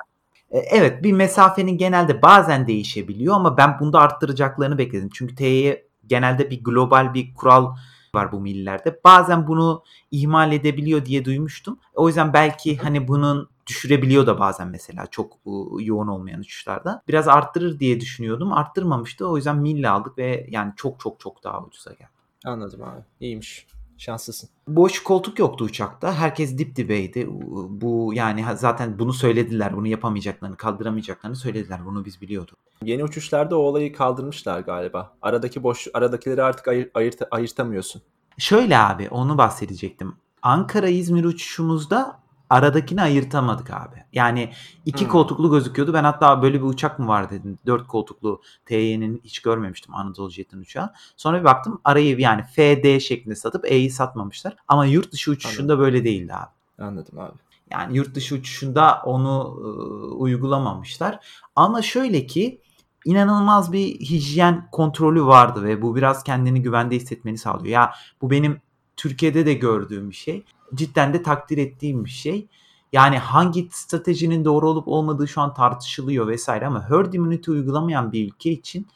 E, 0.50 0.58
Evet 0.58 1.02
bir 1.02 1.12
mesafenin 1.12 1.78
genelde 1.78 2.22
bazen 2.22 2.66
değişebiliyor 2.66 3.34
ama 3.34 3.56
ben 3.56 3.80
bunda 3.80 4.00
arttıracaklarını 4.00 4.78
bekledim. 4.78 5.08
Çünkü 5.12 5.34
TY'ye 5.34 5.86
genelde 6.06 6.50
bir 6.50 6.64
global 6.64 7.14
bir 7.14 7.34
kural 7.34 7.76
var 8.14 8.32
bu 8.32 8.40
millerde. 8.40 9.00
Bazen 9.04 9.46
bunu 9.46 9.82
ihmal 10.10 10.52
edebiliyor 10.52 11.04
diye 11.04 11.24
duymuştum. 11.24 11.78
O 11.94 12.08
yüzden 12.08 12.32
belki 12.32 12.76
hani 12.76 13.08
bunun 13.08 13.48
düşürebiliyor 13.66 14.26
da 14.26 14.40
bazen 14.40 14.68
mesela 14.68 15.06
çok 15.06 15.36
yoğun 15.80 16.08
olmayan 16.08 16.40
uçuşlarda. 16.40 17.02
Biraz 17.08 17.28
arttırır 17.28 17.78
diye 17.78 18.00
düşünüyordum. 18.00 18.52
Arttırmamıştı. 18.52 19.28
O 19.28 19.36
yüzden 19.36 19.56
milli 19.56 19.88
aldık 19.88 20.18
ve 20.18 20.46
yani 20.50 20.72
çok 20.76 21.00
çok 21.00 21.20
çok 21.20 21.44
daha 21.44 21.62
ucuza 21.62 21.90
geldi. 21.90 22.10
Anladım 22.44 22.82
abi. 22.82 23.00
İyiymiş. 23.20 23.66
Şanslısın. 24.00 24.50
Boş 24.68 25.02
koltuk 25.02 25.38
yoktu 25.38 25.64
uçakta. 25.64 26.14
Herkes 26.14 26.58
dip 26.58 26.76
dibeydi. 26.76 27.26
Bu 27.70 28.12
yani 28.14 28.44
zaten 28.56 28.98
bunu 28.98 29.12
söylediler. 29.12 29.76
Bunu 29.76 29.86
yapamayacaklarını, 29.86 30.56
kaldıramayacaklarını 30.56 31.36
söylediler. 31.36 31.86
Bunu 31.86 32.04
biz 32.04 32.20
biliyorduk. 32.20 32.58
Yeni 32.84 33.04
uçuşlarda 33.04 33.58
o 33.58 33.62
olayı 33.62 33.92
kaldırmışlar 33.92 34.60
galiba. 34.60 35.16
Aradaki 35.22 35.62
boş 35.62 35.88
aradakileri 35.94 36.42
artık 36.42 36.68
ayır, 36.68 36.90
ayırt, 36.94 37.22
ayırtamıyorsun. 37.30 38.02
Şöyle 38.38 38.78
abi 38.78 39.08
onu 39.10 39.38
bahsedecektim. 39.38 40.14
Ankara-İzmir 40.42 41.24
uçuşumuzda 41.24 42.19
aradakini 42.50 43.02
ayırtamadık 43.02 43.70
abi. 43.70 44.04
Yani 44.12 44.52
iki 44.86 45.04
hmm. 45.04 45.12
koltuklu 45.12 45.50
gözüküyordu. 45.50 45.94
Ben 45.94 46.04
hatta 46.04 46.42
böyle 46.42 46.58
bir 46.60 46.66
uçak 46.66 46.98
mı 46.98 47.08
var 47.08 47.30
dedim. 47.30 47.58
Dört 47.66 47.86
koltuklu 47.86 48.42
TY'nin 48.66 49.20
hiç 49.24 49.42
görmemiştim 49.42 49.94
Anadolu 49.94 50.30
Jet'in 50.30 50.60
uçağı. 50.60 50.92
Sonra 51.16 51.40
bir 51.40 51.44
baktım 51.44 51.80
arayı 51.84 52.20
yani 52.20 52.42
FD 52.42 53.00
şeklinde 53.00 53.34
satıp 53.34 53.64
E'yi 53.72 53.90
satmamışlar. 53.90 54.56
Ama 54.68 54.86
yurt 54.86 55.12
dışı 55.12 55.30
uçuşunda 55.30 55.72
Anladım. 55.72 55.86
böyle 55.86 56.04
değildi 56.04 56.34
abi. 56.34 56.84
Anladım 56.84 57.18
abi. 57.18 57.38
Yani 57.70 57.96
yurt 57.96 58.14
dışı 58.14 58.34
uçuşunda 58.34 59.02
onu 59.04 59.60
e, 59.60 59.66
uygulamamışlar. 60.14 61.26
Ama 61.56 61.82
şöyle 61.82 62.26
ki 62.26 62.60
inanılmaz 63.04 63.72
bir 63.72 64.00
hijyen 64.00 64.68
kontrolü 64.72 65.24
vardı 65.24 65.64
ve 65.64 65.82
bu 65.82 65.96
biraz 65.96 66.24
kendini 66.24 66.62
güvende 66.62 66.96
hissetmeni 66.96 67.38
sağlıyor. 67.38 67.72
Ya 67.72 67.92
bu 68.22 68.30
benim 68.30 68.60
Türkiye'de 68.96 69.46
de 69.46 69.54
gördüğüm 69.54 70.10
bir 70.10 70.14
şey 70.14 70.44
cidden 70.74 71.14
de 71.14 71.22
takdir 71.22 71.58
ettiğim 71.58 72.04
bir 72.04 72.10
şey. 72.10 72.48
Yani 72.92 73.18
hangi 73.18 73.68
stratejinin 73.70 74.44
doğru 74.44 74.68
olup 74.68 74.88
olmadığı 74.88 75.28
şu 75.28 75.40
an 75.40 75.54
tartışılıyor 75.54 76.28
vesaire 76.28 76.66
ama 76.66 76.90
herd 76.90 77.12
immunity 77.12 77.50
uygulamayan 77.50 78.12
bir 78.12 78.28
ülke 78.28 78.50
için 78.50 78.86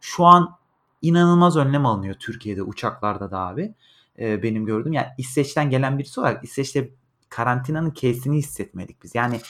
şu 0.00 0.24
an 0.24 0.56
inanılmaz 1.02 1.56
önlem 1.56 1.86
alınıyor 1.86 2.14
Türkiye'de 2.14 2.62
uçaklarda 2.62 3.30
da 3.30 3.38
abi. 3.38 3.74
Ee, 4.18 4.42
benim 4.42 4.66
gördüğüm 4.66 4.92
yani 4.92 5.06
İsveç'ten 5.18 5.70
gelen 5.70 5.98
birisi 5.98 6.20
olarak 6.20 6.44
İsveç'te 6.44 6.90
karantinanın 7.28 7.90
kesini 7.90 8.36
hissetmedik 8.36 9.02
biz. 9.02 9.14
Yani 9.14 9.40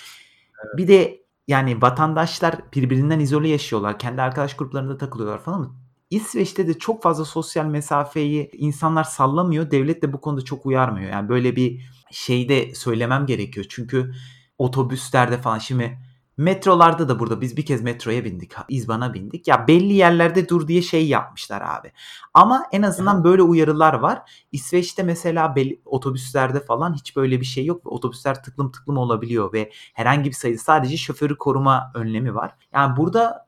bir 0.76 0.88
de 0.88 1.24
yani 1.48 1.82
vatandaşlar 1.82 2.54
birbirinden 2.74 3.20
izole 3.20 3.48
yaşıyorlar. 3.48 3.98
Kendi 3.98 4.22
arkadaş 4.22 4.56
gruplarında 4.56 4.98
takılıyorlar 4.98 5.38
falan 5.38 5.56
ama 5.56 5.74
İsveç'te 6.10 6.68
de 6.68 6.78
çok 6.78 7.02
fazla 7.02 7.24
sosyal 7.24 7.64
mesafeyi 7.64 8.50
insanlar 8.52 9.04
sallamıyor. 9.04 9.70
Devlet 9.70 10.02
de 10.02 10.12
bu 10.12 10.20
konuda 10.20 10.44
çok 10.44 10.66
uyarmıyor. 10.66 11.10
Yani 11.10 11.28
böyle 11.28 11.56
bir 11.56 11.82
şeyde 12.10 12.74
söylemem 12.74 13.26
gerekiyor. 13.26 13.66
Çünkü 13.68 14.12
otobüslerde 14.58 15.38
falan 15.38 15.58
şimdi 15.58 15.98
metrolarda 16.36 17.08
da 17.08 17.18
burada 17.18 17.40
biz 17.40 17.56
bir 17.56 17.66
kez 17.66 17.82
metroya 17.82 18.24
bindik. 18.24 18.52
İzban'a 18.68 19.14
bindik. 19.14 19.48
Ya 19.48 19.68
belli 19.68 19.92
yerlerde 19.92 20.48
dur 20.48 20.68
diye 20.68 20.82
şey 20.82 21.08
yapmışlar 21.08 21.62
abi. 21.62 21.92
Ama 22.34 22.66
en 22.72 22.82
azından 22.82 23.24
böyle 23.24 23.42
uyarılar 23.42 23.94
var. 23.94 24.46
İsveç'te 24.52 25.02
mesela 25.02 25.56
belli, 25.56 25.80
otobüslerde 25.84 26.60
falan 26.60 26.94
hiç 26.94 27.16
böyle 27.16 27.40
bir 27.40 27.46
şey 27.46 27.64
yok. 27.64 27.80
Otobüsler 27.84 28.42
tıklım 28.42 28.72
tıklım 28.72 28.96
olabiliyor 28.96 29.52
ve 29.52 29.70
herhangi 29.94 30.30
bir 30.30 30.34
sayıda 30.34 30.58
sadece 30.58 30.96
şoförü 30.96 31.38
koruma 31.38 31.92
önlemi 31.94 32.34
var. 32.34 32.54
Yani 32.72 32.96
burada 32.96 33.46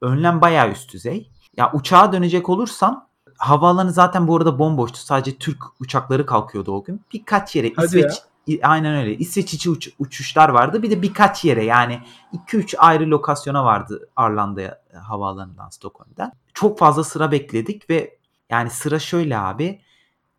önlem 0.00 0.40
bayağı 0.40 0.70
üst 0.70 0.92
düzey. 0.92 1.31
Ya 1.56 1.72
uçağa 1.72 2.12
dönecek 2.12 2.48
olursam 2.48 3.08
havaalanı 3.38 3.92
zaten 3.92 4.28
bu 4.28 4.36
arada 4.36 4.58
bomboştu. 4.58 4.98
Sadece 4.98 5.38
Türk 5.38 5.62
uçakları 5.80 6.26
kalkıyordu 6.26 6.72
o 6.72 6.84
gün. 6.84 7.00
Birkaç 7.12 7.56
yere 7.56 7.72
Hadi 7.76 7.86
İsveç 7.86 8.12
ya. 8.46 8.58
aynen 8.68 8.96
öyle. 8.96 9.14
İsveç 9.16 9.54
içi 9.54 9.70
uç, 9.70 9.88
uçuşlar 9.98 10.48
vardı. 10.48 10.82
Bir 10.82 10.90
de 10.90 11.02
birkaç 11.02 11.44
yere 11.44 11.64
yani 11.64 12.00
2-3 12.48 12.76
ayrı 12.76 13.10
lokasyona 13.10 13.64
vardı 13.64 14.08
Arlanda 14.16 14.82
havaalanından 15.02 15.68
Stockholm'dan. 15.68 16.32
Çok 16.54 16.78
fazla 16.78 17.04
sıra 17.04 17.32
bekledik 17.32 17.90
ve 17.90 18.16
yani 18.50 18.70
sıra 18.70 18.98
şöyle 18.98 19.38
abi. 19.38 19.80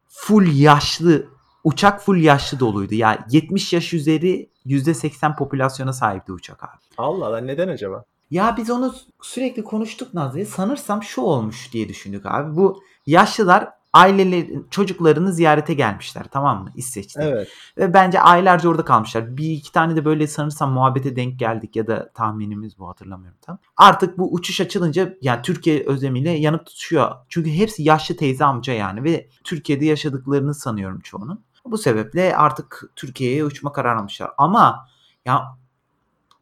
Full 0.08 0.48
yaşlı 0.60 1.26
uçak 1.64 2.02
full 2.02 2.18
yaşlı 2.18 2.60
doluydu. 2.60 2.96
Ya 2.96 3.12
yani 3.12 3.20
70 3.30 3.74
yaş 3.74 3.94
üzeri 3.94 4.50
%80 4.66 5.36
popülasyona 5.36 5.94
sahipti 5.94 6.32
uçak 6.32 6.64
abi. 6.64 6.82
Allah 6.98 7.26
Allah 7.28 7.38
neden 7.42 7.68
acaba? 7.68 8.04
Ya 8.34 8.58
biz 8.58 8.70
onu 8.70 8.96
sürekli 9.22 9.64
konuştuk 9.64 10.14
Nazlı'ya. 10.14 10.46
Sanırsam 10.46 11.04
şu 11.04 11.22
olmuş 11.22 11.74
diye 11.74 11.90
düşündük 11.90 12.26
abi. 12.26 12.56
Bu 12.56 12.84
yaşlılar 13.06 13.70
aileleri 13.94 14.64
çocuklarını 14.70 15.34
ziyarete 15.34 15.74
gelmişler 15.74 16.26
tamam 16.32 16.64
mı 16.64 16.72
İsveç'te. 16.76 17.24
Evet. 17.24 17.48
Ve 17.78 17.94
bence 17.94 18.20
aylarca 18.20 18.70
orada 18.70 18.86
kalmışlar. 18.86 19.38
Bir 19.38 19.50
iki 19.50 19.72
tane 19.72 19.96
de 19.96 20.06
böyle 20.06 20.28
sanırsam 20.28 20.72
muhabbete 20.72 21.16
denk 21.16 21.40
geldik 21.40 21.76
ya 21.76 21.88
da 21.88 22.12
tahminimiz 22.14 22.80
bu 22.80 22.90
hatırlamıyorum 22.90 23.38
tam. 23.42 23.60
Artık 23.78 24.18
bu 24.18 24.34
uçuş 24.34 24.62
açılınca 24.62 25.18
yani 25.22 25.42
Türkiye 25.42 25.86
özlemiyle 25.86 26.32
yanıp 26.32 26.66
tutuşuyor. 26.66 27.12
Çünkü 27.30 27.52
hepsi 27.52 27.84
yaşlı 27.84 28.16
teyze 28.16 28.46
amca 28.46 28.74
yani 28.74 29.04
ve 29.04 29.30
Türkiye'de 29.44 29.86
yaşadıklarını 29.86 30.54
sanıyorum 30.54 31.00
çoğunun. 31.00 31.44
Bu 31.66 31.78
sebeple 31.78 32.38
artık 32.38 32.92
Türkiye'ye 32.96 33.46
uçma 33.46 33.72
kararı 33.72 34.00
almışlar. 34.00 34.32
Ama 34.38 34.88
ya 35.26 35.63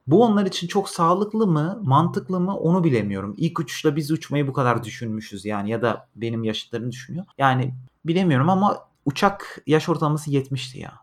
bu 0.07 0.23
onlar 0.23 0.45
için 0.45 0.67
çok 0.67 0.89
sağlıklı 0.89 1.47
mı, 1.47 1.79
mantıklı 1.83 2.39
mı 2.39 2.57
onu 2.57 2.83
bilemiyorum. 2.83 3.33
İlk 3.37 3.59
uçuşta 3.59 3.95
biz 3.95 4.11
uçmayı 4.11 4.47
bu 4.47 4.53
kadar 4.53 4.83
düşünmüşüz 4.83 5.45
yani 5.45 5.69
ya 5.69 5.81
da 5.81 6.07
benim 6.15 6.43
yaşıtlarım 6.43 6.91
düşünüyor. 6.91 7.25
Yani 7.37 7.73
bilemiyorum 8.05 8.49
ama 8.49 8.87
uçak 9.05 9.63
yaş 9.67 9.89
ortalaması 9.89 10.31
70'ti 10.31 10.79
ya. 10.79 10.93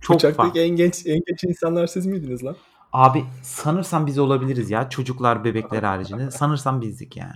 Çok 0.00 0.16
Uçaktaki 0.16 0.36
farklı. 0.36 0.60
en 0.60 0.76
genç 0.76 1.06
en 1.06 1.20
genç 1.26 1.44
insanlar 1.44 1.86
siz 1.86 2.06
miydiniz 2.06 2.44
lan? 2.44 2.56
Abi 2.92 3.24
sanırsam 3.42 4.06
biz 4.06 4.18
olabiliriz 4.18 4.70
ya. 4.70 4.88
Çocuklar, 4.88 5.44
bebekler 5.44 5.82
haricinde. 5.92 6.30
Sanırsam 6.30 6.80
bizdik 6.80 7.16
yani. 7.16 7.34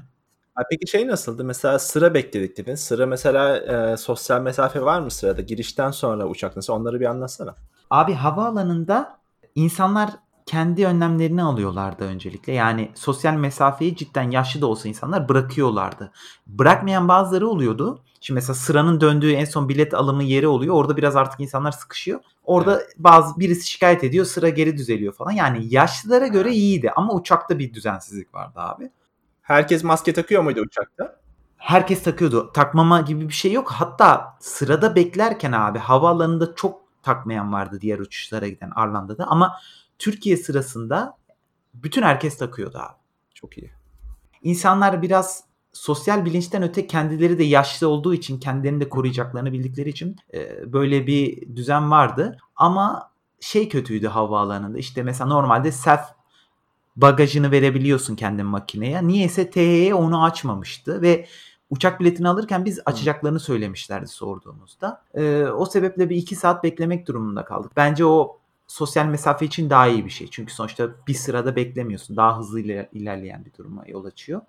peki 0.71 0.87
şey 0.87 1.07
nasıldı? 1.09 1.45
Mesela 1.45 1.79
sıra 1.79 2.15
bekledik 2.15 2.57
dedin. 2.57 2.75
Sıra 2.75 3.07
mesela 3.07 3.57
e, 3.59 3.97
sosyal 3.97 4.41
mesafe 4.41 4.83
var 4.83 5.01
mı 5.01 5.11
sırada? 5.11 5.41
Girişten 5.41 5.91
sonra 5.91 6.27
uçak 6.27 6.57
nasıl? 6.57 6.73
Onları 6.73 7.01
bir 7.01 7.07
anlatsana. 7.07 7.55
Abi 7.91 8.13
havaalanında 8.13 9.18
insanlar 9.59 10.11
kendi 10.47 10.87
önlemlerini 10.87 11.43
alıyorlardı 11.43 12.05
öncelikle. 12.05 12.53
Yani 12.53 12.91
sosyal 12.95 13.35
mesafeyi 13.35 13.97
cidden 13.97 14.31
yaşlı 14.31 14.61
da 14.61 14.67
olsa 14.67 14.89
insanlar 14.89 15.29
bırakıyorlardı. 15.29 16.13
Bırakmayan 16.47 17.09
bazıları 17.09 17.49
oluyordu. 17.49 18.03
Şimdi 18.21 18.35
mesela 18.39 18.55
sıranın 18.55 19.01
döndüğü 19.01 19.33
en 19.33 19.45
son 19.45 19.69
bilet 19.69 19.95
alımı 19.95 20.23
yeri 20.23 20.47
oluyor. 20.49 20.75
Orada 20.75 20.97
biraz 20.97 21.17
artık 21.17 21.41
insanlar 21.41 21.73
sıkışıyor. 21.73 22.21
Orada 22.45 22.77
evet. 22.77 22.95
bazı 22.99 23.41
birisi 23.41 23.69
şikayet 23.69 24.05
ediyor, 24.05 24.25
sıra 24.25 24.49
geri 24.49 24.77
düzeliyor 24.77 25.13
falan. 25.13 25.31
Yani 25.31 25.67
yaşlılara 25.75 26.27
göre 26.27 26.53
iyiydi 26.53 26.91
ama 26.97 27.15
uçakta 27.15 27.59
bir 27.59 27.75
düzensizlik 27.75 28.35
vardı 28.35 28.61
abi. 28.61 28.91
Herkes 29.43 29.85
maske 29.85 30.13
takıyor 30.13 30.43
muydu 30.43 30.61
uçakta? 30.61 31.17
Herkes 31.57 32.03
takıyordu. 32.03 32.51
Takmama 32.55 33.01
gibi 33.01 33.29
bir 33.29 33.35
şey 33.35 33.53
yok. 33.53 33.71
Hatta 33.71 34.37
sırada 34.41 34.97
beklerken 34.97 35.53
abi 35.53 35.79
havaalanında 35.79 36.55
çok 36.55 36.88
takmayan 37.09 37.53
vardı 37.53 37.79
diğer 37.81 37.99
uçuşlara 37.99 38.49
giden 38.49 38.71
Arlanda'da 38.75 39.25
ama 39.25 39.57
Türkiye 39.99 40.37
sırasında 40.37 41.17
bütün 41.75 42.03
herkes 42.03 42.39
takıyordu 42.39 42.79
abi. 42.79 42.97
Çok 43.35 43.59
iyi. 43.59 43.71
İnsanlar 44.43 45.03
biraz 45.03 45.45
sosyal 45.73 46.25
bilinçten 46.25 46.63
öte 46.63 46.87
kendileri 46.87 47.39
de 47.39 47.45
yaşlı 47.45 47.89
olduğu 47.89 48.15
için 48.15 48.41
kendilerini 48.41 48.81
de 48.81 48.89
koruyacaklarını 48.89 49.53
bildikleri 49.53 49.89
için 49.89 50.17
e, 50.35 50.73
böyle 50.73 51.07
bir 51.07 51.57
düzen 51.57 51.91
vardı. 51.91 52.39
Ama 52.57 53.13
şey 53.41 53.69
kötüydü 53.69 54.07
havaalanında 54.07 54.79
işte 54.79 55.03
mesela 55.03 55.29
normalde 55.29 55.73
self 55.73 56.01
bagajını 56.97 57.51
verebiliyorsun 57.51 58.17
kendin 58.17 58.47
makineye. 58.47 59.07
Niyeyse 59.07 59.51
THY 59.51 59.95
onu 59.95 60.25
açmamıştı 60.25 61.03
ve 61.03 61.27
uçak 61.71 62.01
biletini 62.01 62.29
alırken 62.29 62.65
biz 62.65 62.81
açacaklarını 62.87 63.41
söylemişlerdi 63.41 64.07
sorduğumuzda. 64.07 65.03
Ee, 65.15 65.45
o 65.45 65.67
sebeple 65.67 66.11
bir 66.11 66.17
iki 66.17 66.37
saat 66.37 66.65
beklemek 66.65 67.09
durumunda 67.09 67.45
kaldık. 67.45 67.73
Bence 67.77 68.05
o 68.05 68.39
sosyal 68.67 69.07
mesafe 69.07 69.47
için 69.47 69.71
daha 69.71 69.87
iyi 69.87 70.05
bir 70.05 70.11
şey. 70.11 70.29
Çünkü 70.31 70.55
sonuçta 70.55 70.89
bir 71.07 71.15
sırada 71.15 71.57
beklemiyorsun. 71.57 72.17
Daha 72.17 72.39
hızlı 72.39 72.61
ilerleyen 72.61 73.45
bir 73.45 73.53
duruma 73.59 73.85
yol 73.87 74.05
açıyor. 74.05 74.41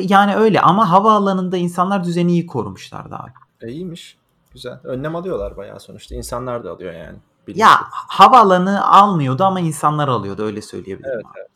yani 0.00 0.36
öyle 0.36 0.60
ama 0.60 0.90
havaalanında 0.90 1.56
insanlar 1.56 2.04
düzeni 2.04 2.32
iyi 2.32 2.46
korumuşlardı 2.46 3.14
abi. 3.14 3.30
E, 3.60 3.68
iyiymiş. 3.72 4.16
Güzel. 4.52 4.80
Önlem 4.84 5.16
alıyorlar 5.16 5.56
bayağı 5.56 5.80
sonuçta. 5.80 6.14
İnsanlar 6.14 6.64
da 6.64 6.70
alıyor 6.70 6.92
yani. 6.92 7.16
Bilinçli. 7.46 7.60
Ya 7.60 7.68
havaalanı 7.90 8.86
almıyordu 8.86 9.44
ama 9.44 9.60
insanlar 9.60 10.08
alıyordu 10.08 10.42
öyle 10.42 10.62
söyleyebilirim. 10.62 11.12
Evet, 11.14 11.26
abi. 11.26 11.38
evet. 11.38 11.48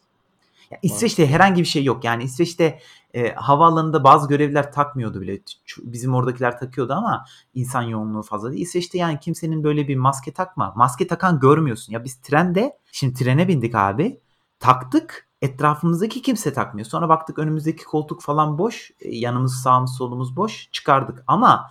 Ya 0.71 0.79
İsveç'te 0.83 1.27
herhangi 1.27 1.61
bir 1.61 1.67
şey 1.67 1.85
yok. 1.85 2.05
Yani 2.05 2.25
İsveç'te 2.25 2.81
e, 3.15 3.33
havaalanında 3.33 4.05
bazı 4.05 4.29
görevliler 4.29 4.73
takmıyordu 4.73 5.21
bile. 5.21 5.39
Bizim 5.83 6.15
oradakiler 6.15 6.59
takıyordu 6.59 6.93
ama 6.93 7.25
insan 7.55 7.83
yoğunluğu 7.83 8.23
fazla 8.23 8.53
değil. 8.53 8.63
İsveç'te 8.63 8.99
yani 8.99 9.21
kimsenin 9.21 9.65
böyle 9.65 9.89
bir 9.89 9.97
maske 9.97 10.33
takma. 10.33 10.73
Maske 10.77 11.07
takan 11.07 11.41
görmüyorsun. 11.41 11.93
Ya 11.93 12.05
biz 12.05 12.17
trende 12.17 12.79
şimdi 12.93 13.15
trene 13.15 13.49
bindik 13.49 13.75
abi. 13.75 14.21
Taktık. 14.61 15.27
Etrafımızdaki 15.43 16.23
kimse 16.23 16.53
takmıyor. 16.53 16.87
Sonra 16.87 17.09
baktık 17.09 17.39
önümüzdeki 17.39 17.85
koltuk 17.85 18.23
falan 18.23 18.59
boş. 18.59 18.91
E, 19.01 19.17
yanımız 19.17 19.55
sağımız 19.63 19.97
solumuz 19.97 20.37
boş. 20.37 20.69
Çıkardık. 20.73 21.25
Ama 21.27 21.71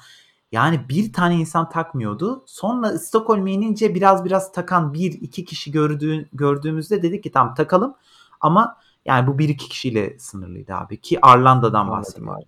Yani 0.52 0.90
bir 0.90 1.14
tane 1.14 1.36
insan 1.36 1.70
takmıyordu. 1.70 2.44
Sonra 2.48 3.00
Stockholm'e 3.00 3.52
inince 3.52 3.96
biraz 3.96 4.25
biraz 4.25 4.52
takan 4.52 4.94
bir 4.94 5.12
iki 5.14 5.46
kişi 5.46 5.72
gördüğü, 5.72 6.30
gördüğümüzde 6.34 7.02
dedik 7.02 7.24
ki 7.24 7.32
tamam 7.32 7.56
takalım. 7.56 7.96
Ama 8.42 8.78
yani 9.05 9.27
bu 9.27 9.38
bir 9.38 9.50
iki 9.50 9.69
kişiyle 9.69 10.19
sınırlıydı 10.19 10.74
abi. 10.74 11.01
Ki 11.01 11.19
Arlanda'dan 11.21 11.89
bahsediyorum. 11.89 12.43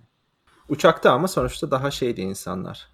Uçakta 0.70 1.12
ama 1.12 1.28
sonuçta 1.28 1.72
daha 1.72 1.92
şeydi 1.92 2.22
insanlar. 2.22 2.90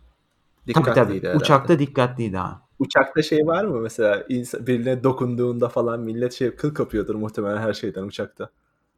Tabii 0.65 0.67
Dikkatliydi 0.67 1.07
tabii. 1.07 1.27
herhalde. 1.27 1.43
Uçakta 1.43 1.79
dikkatliydi 1.79 2.39
abi. 2.39 2.55
Uçakta 2.79 3.21
şey 3.21 3.47
var 3.47 3.65
mı 3.65 3.79
mesela 3.79 4.25
insan, 4.29 4.67
birine 4.67 5.03
dokunduğunda 5.03 5.69
falan 5.69 5.99
millet 5.99 6.33
şey 6.33 6.55
kıl 6.55 6.73
kapıyordur 6.73 7.15
muhtemelen 7.15 7.57
her 7.57 7.73
şeyden 7.73 8.03
uçakta. 8.03 8.49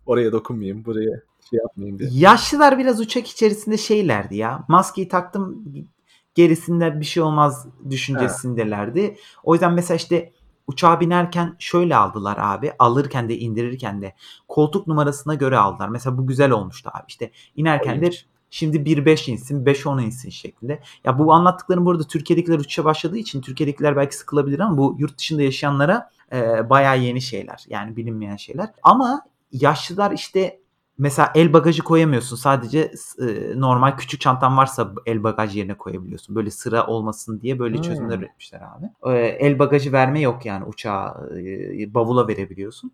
Oraya 0.05 0.31
dokunmayayım, 0.31 0.85
buraya 0.85 1.21
şey 1.49 1.59
yapmayayım 1.59 1.99
diye. 1.99 2.09
Yaşlılar 2.13 2.77
biraz 2.77 2.99
uçak 2.99 3.27
içerisinde 3.27 3.77
şeylerdi 3.77 4.35
ya. 4.35 4.65
Maskeyi 4.67 5.07
taktım 5.07 5.63
gerisinde 6.35 6.99
bir 6.99 7.05
şey 7.05 7.23
olmaz 7.23 7.67
düşüncesindelerdi. 7.89 9.17
O 9.43 9.53
yüzden 9.53 9.73
mesela 9.73 9.95
işte 9.95 10.33
uçağa 10.67 10.99
binerken 10.99 11.55
şöyle 11.59 11.95
aldılar 11.95 12.37
abi. 12.39 12.71
Alırken 12.79 13.29
de 13.29 13.37
indirirken 13.37 14.01
de 14.01 14.15
koltuk 14.47 14.87
numarasına 14.87 15.33
göre 15.33 15.57
aldılar. 15.57 15.89
Mesela 15.89 16.17
bu 16.17 16.27
güzel 16.27 16.51
olmuştu 16.51 16.89
abi. 16.93 17.03
İşte 17.07 17.31
inerken 17.55 18.01
de 18.01 18.11
şimdi 18.49 18.77
1.5 18.77 19.31
insin 19.31 19.65
5.10 19.65 20.03
insin 20.03 20.29
şeklinde. 20.29 20.79
Ya 21.03 21.19
bu 21.19 21.33
anlattıklarım 21.33 21.85
burada 21.85 22.03
Türkiye'dekiler 22.03 22.59
uçuşa 22.59 22.85
başladığı 22.85 23.17
için 23.17 23.41
Türkiye'dekiler 23.41 23.95
belki 23.95 24.15
sıkılabilir 24.15 24.59
ama 24.59 24.77
bu 24.77 24.95
yurt 24.99 25.17
dışında 25.17 25.41
yaşayanlara 25.41 26.09
e, 26.33 26.69
bayağı 26.69 26.99
yeni 26.99 27.21
şeyler. 27.21 27.65
Yani 27.69 27.95
bilinmeyen 27.95 28.35
şeyler. 28.35 28.69
Ama 28.83 29.21
yaşlılar 29.51 30.11
işte 30.11 30.59
mesela 30.97 31.31
el 31.35 31.53
bagajı 31.53 31.83
koyamıyorsun. 31.83 32.35
Sadece 32.35 32.91
e, 33.21 33.59
normal 33.59 33.97
küçük 33.97 34.21
çantan 34.21 34.57
varsa 34.57 34.91
el 35.05 35.23
bagaj 35.23 35.55
yerine 35.55 35.77
koyabiliyorsun. 35.77 36.35
Böyle 36.35 36.51
sıra 36.51 36.87
olmasın 36.87 37.41
diye 37.41 37.59
böyle 37.59 37.75
Hmm. 37.75 37.83
çözümler 37.83 38.19
üretmişler 38.19 38.61
abi. 38.61 39.13
E, 39.15 39.19
el 39.25 39.59
bagajı 39.59 39.91
verme 39.91 40.19
yok 40.19 40.45
yani 40.45 40.65
uçağa 40.65 41.27
e, 41.79 41.93
bavula 41.93 42.27
verebiliyorsun. 42.27 42.91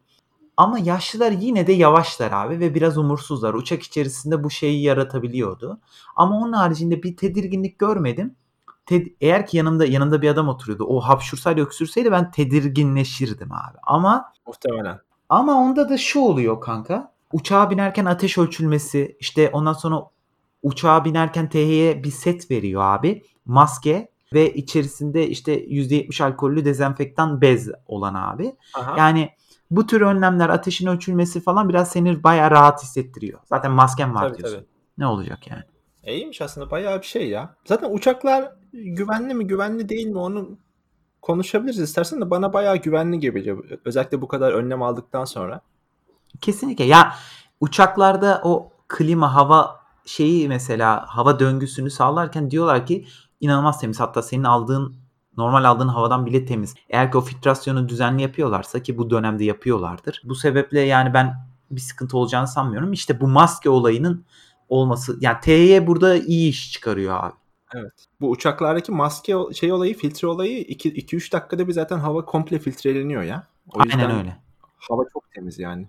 Ama 0.58 0.80
yaşlılar 0.80 1.32
yine 1.32 1.68
de 1.68 1.74
yavaşlar 1.74 2.32
abi 2.32 2.60
ve 2.60 2.76
biraz 2.76 2.98
umursuzlar. 2.98 3.54
Uçak 3.54 3.84
içerisinde 3.84 4.44
bu 4.44 4.50
şeyi 4.50 4.84
yaratabiliyordu. 4.84 5.80
Ama 6.16 6.36
onun 6.38 6.54
haricinde 6.54 7.04
bir 7.04 7.18
tedirginlik 7.18 7.80
görmedim. 7.80 8.36
Ted- 8.86 9.14
eğer 9.22 9.46
ki 9.48 9.58
yanımda 9.58 9.86
yanımda 9.86 10.22
bir 10.22 10.30
adam 10.30 10.48
oturuyordu. 10.50 10.86
O 10.86 11.00
hapşursaydı 11.00 11.62
öksürseydi 11.62 12.12
ben 12.12 12.32
tedirginleşirdim 12.32 13.52
abi. 13.52 13.78
Ama 13.84 14.34
Muhtemelen. 14.48 15.00
ama 15.30 15.54
onda 15.54 15.90
da 15.90 15.98
şu 15.98 16.20
oluyor 16.20 16.62
kanka. 16.62 17.12
Uçağa 17.34 17.70
binerken 17.70 18.06
ateş 18.06 18.38
ölçülmesi, 18.38 19.18
işte 19.20 19.50
ondan 19.50 19.74
sonra 19.74 20.02
uçağa 20.64 21.06
binerken 21.06 21.50
TH'ye 21.50 22.04
bir 22.04 22.12
set 22.12 22.52
veriyor 22.52 22.82
abi. 22.84 23.24
Maske 23.46 24.12
ve 24.34 24.54
içerisinde 24.54 25.28
işte 25.28 25.66
%70 25.66 26.24
alkollü 26.24 26.66
dezenfektan 26.66 27.42
bez 27.42 27.70
olan 27.88 28.14
abi. 28.14 28.56
Aha. 28.76 28.98
Yani 28.98 29.30
bu 29.72 29.88
tür 29.88 30.02
önlemler, 30.02 30.50
ateşin 30.50 30.88
ölçülmesi 30.88 31.42
falan 31.42 31.70
biraz 31.70 31.92
seni 31.92 32.24
bayağı 32.24 32.52
rahat 32.52 32.84
hissettiriyor. 32.84 33.40
Zaten 33.46 33.72
masken 33.72 34.16
var 34.16 34.30
Tabii, 34.30 34.38
diyorsun. 34.38 34.58
tabii. 34.58 34.68
Ne 34.98 35.08
olacak 35.08 35.48
yani? 35.48 35.64
E, 36.04 36.16
iyiymiş 36.16 36.42
aslında 36.42 36.72
bayağı 36.72 37.02
bir 37.02 37.06
şey 37.06 37.30
ya. 37.30 37.56
Zaten 37.66 37.94
uçaklar 37.94 38.52
güvenli 38.74 39.34
mi 39.34 39.48
güvenli 39.48 39.90
değil 39.90 40.08
mi 40.08 40.18
onu 40.18 40.58
konuşabiliriz 41.22 41.80
istersen 41.80 42.22
de 42.22 42.30
bana 42.30 42.54
bayağı 42.54 42.78
güvenli 42.78 43.20
gibi. 43.20 43.56
Özellikle 43.86 44.22
bu 44.22 44.28
kadar 44.28 44.52
önlem 44.52 44.82
aldıktan 44.82 45.26
sonra. 45.26 45.62
Kesinlikle. 46.42 46.86
Ya 46.86 47.16
uçaklarda 47.60 48.42
o 48.44 48.72
klima 48.88 49.36
hava 49.36 49.82
şeyi 50.06 50.48
mesela 50.48 51.06
hava 51.08 51.40
döngüsünü 51.40 51.92
sağlarken 51.92 52.52
diyorlar 52.52 52.86
ki 52.86 53.06
inanılmaz 53.40 53.80
temiz. 53.80 54.00
Hatta 54.00 54.22
senin 54.22 54.44
aldığın 54.44 54.96
normal 55.38 55.64
aldığın 55.64 55.88
havadan 55.88 56.26
bile 56.26 56.46
temiz. 56.46 56.76
Eğer 56.90 57.12
ki 57.12 57.18
o 57.18 57.22
filtrasyonu 57.22 57.90
düzenli 57.90 58.22
yapıyorlarsa 58.22 58.84
ki 58.84 58.98
bu 58.98 59.10
dönemde 59.10 59.44
yapıyorlardır. 59.44 60.22
Bu 60.26 60.36
sebeple 60.36 60.80
yani 60.80 61.14
ben 61.14 61.36
bir 61.72 61.82
sıkıntı 61.82 62.18
olacağını 62.18 62.48
sanmıyorum. 62.48 62.94
İşte 62.94 63.22
bu 63.22 63.28
maske 63.28 63.70
olayının 63.70 64.26
olması 64.70 65.18
yani 65.22 65.38
TY 65.42 65.88
burada 65.88 66.16
iyi 66.16 66.50
iş 66.50 66.72
çıkarıyor 66.72 67.24
abi. 67.24 67.34
Evet. 67.74 68.08
Bu 68.22 68.30
uçaklardaki 68.30 68.92
maske 68.92 69.36
şey 69.54 69.72
olayı, 69.72 69.98
filtre 69.98 70.28
olayı 70.28 70.64
2-3 70.64 71.32
dakikada 71.32 71.68
bir 71.68 71.74
zaten 71.74 72.00
hava 72.00 72.26
komple 72.26 72.60
filtreleniyor 72.60 73.24
ya. 73.24 73.48
O 73.76 73.80
Aynen 73.80 74.12
öyle. 74.20 74.38
Hava 74.90 75.04
çok 75.14 75.32
temiz 75.32 75.60
yani. 75.60 75.88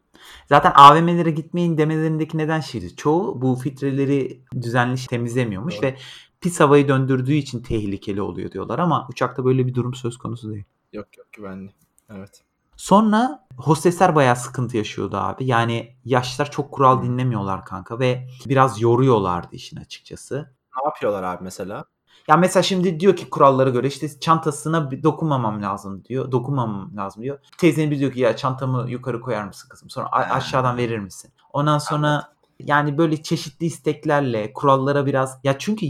Zaten 0.49 0.73
AVM'lere 0.75 1.31
gitmeyin 1.31 1.79
demelerindeki 1.79 2.39
neden 2.39 2.61
şeydi. 2.61 2.97
Çoğu 2.97 3.43
bu 3.43 3.55
filtreleri 3.55 4.43
düzenli 4.63 5.07
temizlemiyormuş 5.07 5.77
Doğru. 5.77 5.83
ve 5.83 5.97
pis 6.41 6.61
havayı 6.61 6.89
döndürdüğü 6.89 7.35
için 7.35 7.63
tehlikeli 7.63 8.23
oluyor 8.23 8.51
diyorlar 8.51 8.79
ama 8.79 9.07
uçakta 9.11 9.45
böyle 9.45 9.67
bir 9.67 9.75
durum 9.75 9.95
söz 9.95 10.19
konusu 10.19 10.51
değil. 10.53 10.65
Yok 10.93 11.19
yok 11.19 11.27
güvenli. 11.33 11.71
Evet. 12.11 12.45
Sonra 12.77 13.47
hostesler 13.57 14.15
bayağı 14.15 14.37
sıkıntı 14.37 14.77
yaşıyordu 14.77 15.17
abi. 15.17 15.47
Yani 15.47 15.97
yaşlılar 16.05 16.51
çok 16.51 16.73
kural 16.73 17.03
dinlemiyorlar 17.03 17.65
kanka 17.65 17.99
ve 17.99 18.29
biraz 18.47 18.81
yoruyorlardı 18.81 19.57
işin 19.57 19.77
açıkçası. 19.77 20.55
Ne 20.77 20.89
yapıyorlar 20.89 21.23
abi 21.23 21.45
mesela? 21.45 21.85
Ya 22.29 22.37
mesela 22.37 22.63
şimdi 22.63 23.01
diyor 23.01 23.17
ki 23.17 23.31
kurallara 23.31 23.71
göre 23.71 23.87
işte 23.87 24.21
çantasına 24.21 24.91
dokunmamam 25.03 25.63
lazım 25.63 26.05
diyor. 26.05 26.33
Dokunmamam 26.33 26.97
lazım 26.97 27.23
diyor. 27.23 27.39
Teyzenin 27.59 27.91
bir 27.91 27.99
diyor 27.99 28.13
ki 28.13 28.21
ya 28.21 28.37
çantamı 28.37 28.91
yukarı 28.91 29.21
koyar 29.21 29.45
mısın 29.45 29.69
kızım? 29.69 29.91
Sonra 29.91 30.13
aşağıdan 30.13 30.77
verir 30.77 30.99
misin? 30.99 31.33
Ondan 31.53 31.79
sonra 31.79 32.33
yani 32.59 32.99
böyle 32.99 33.23
çeşitli 33.23 33.67
isteklerle 33.67 34.53
kurallara 34.53 35.07
biraz 35.07 35.39
ya 35.45 35.59
çünkü 35.59 35.87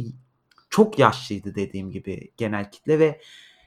çok 0.70 0.98
yaşlıydı 0.98 1.54
dediğim 1.54 1.90
gibi 1.90 2.30
genel 2.36 2.70
kitle 2.70 2.98
ve 2.98 3.20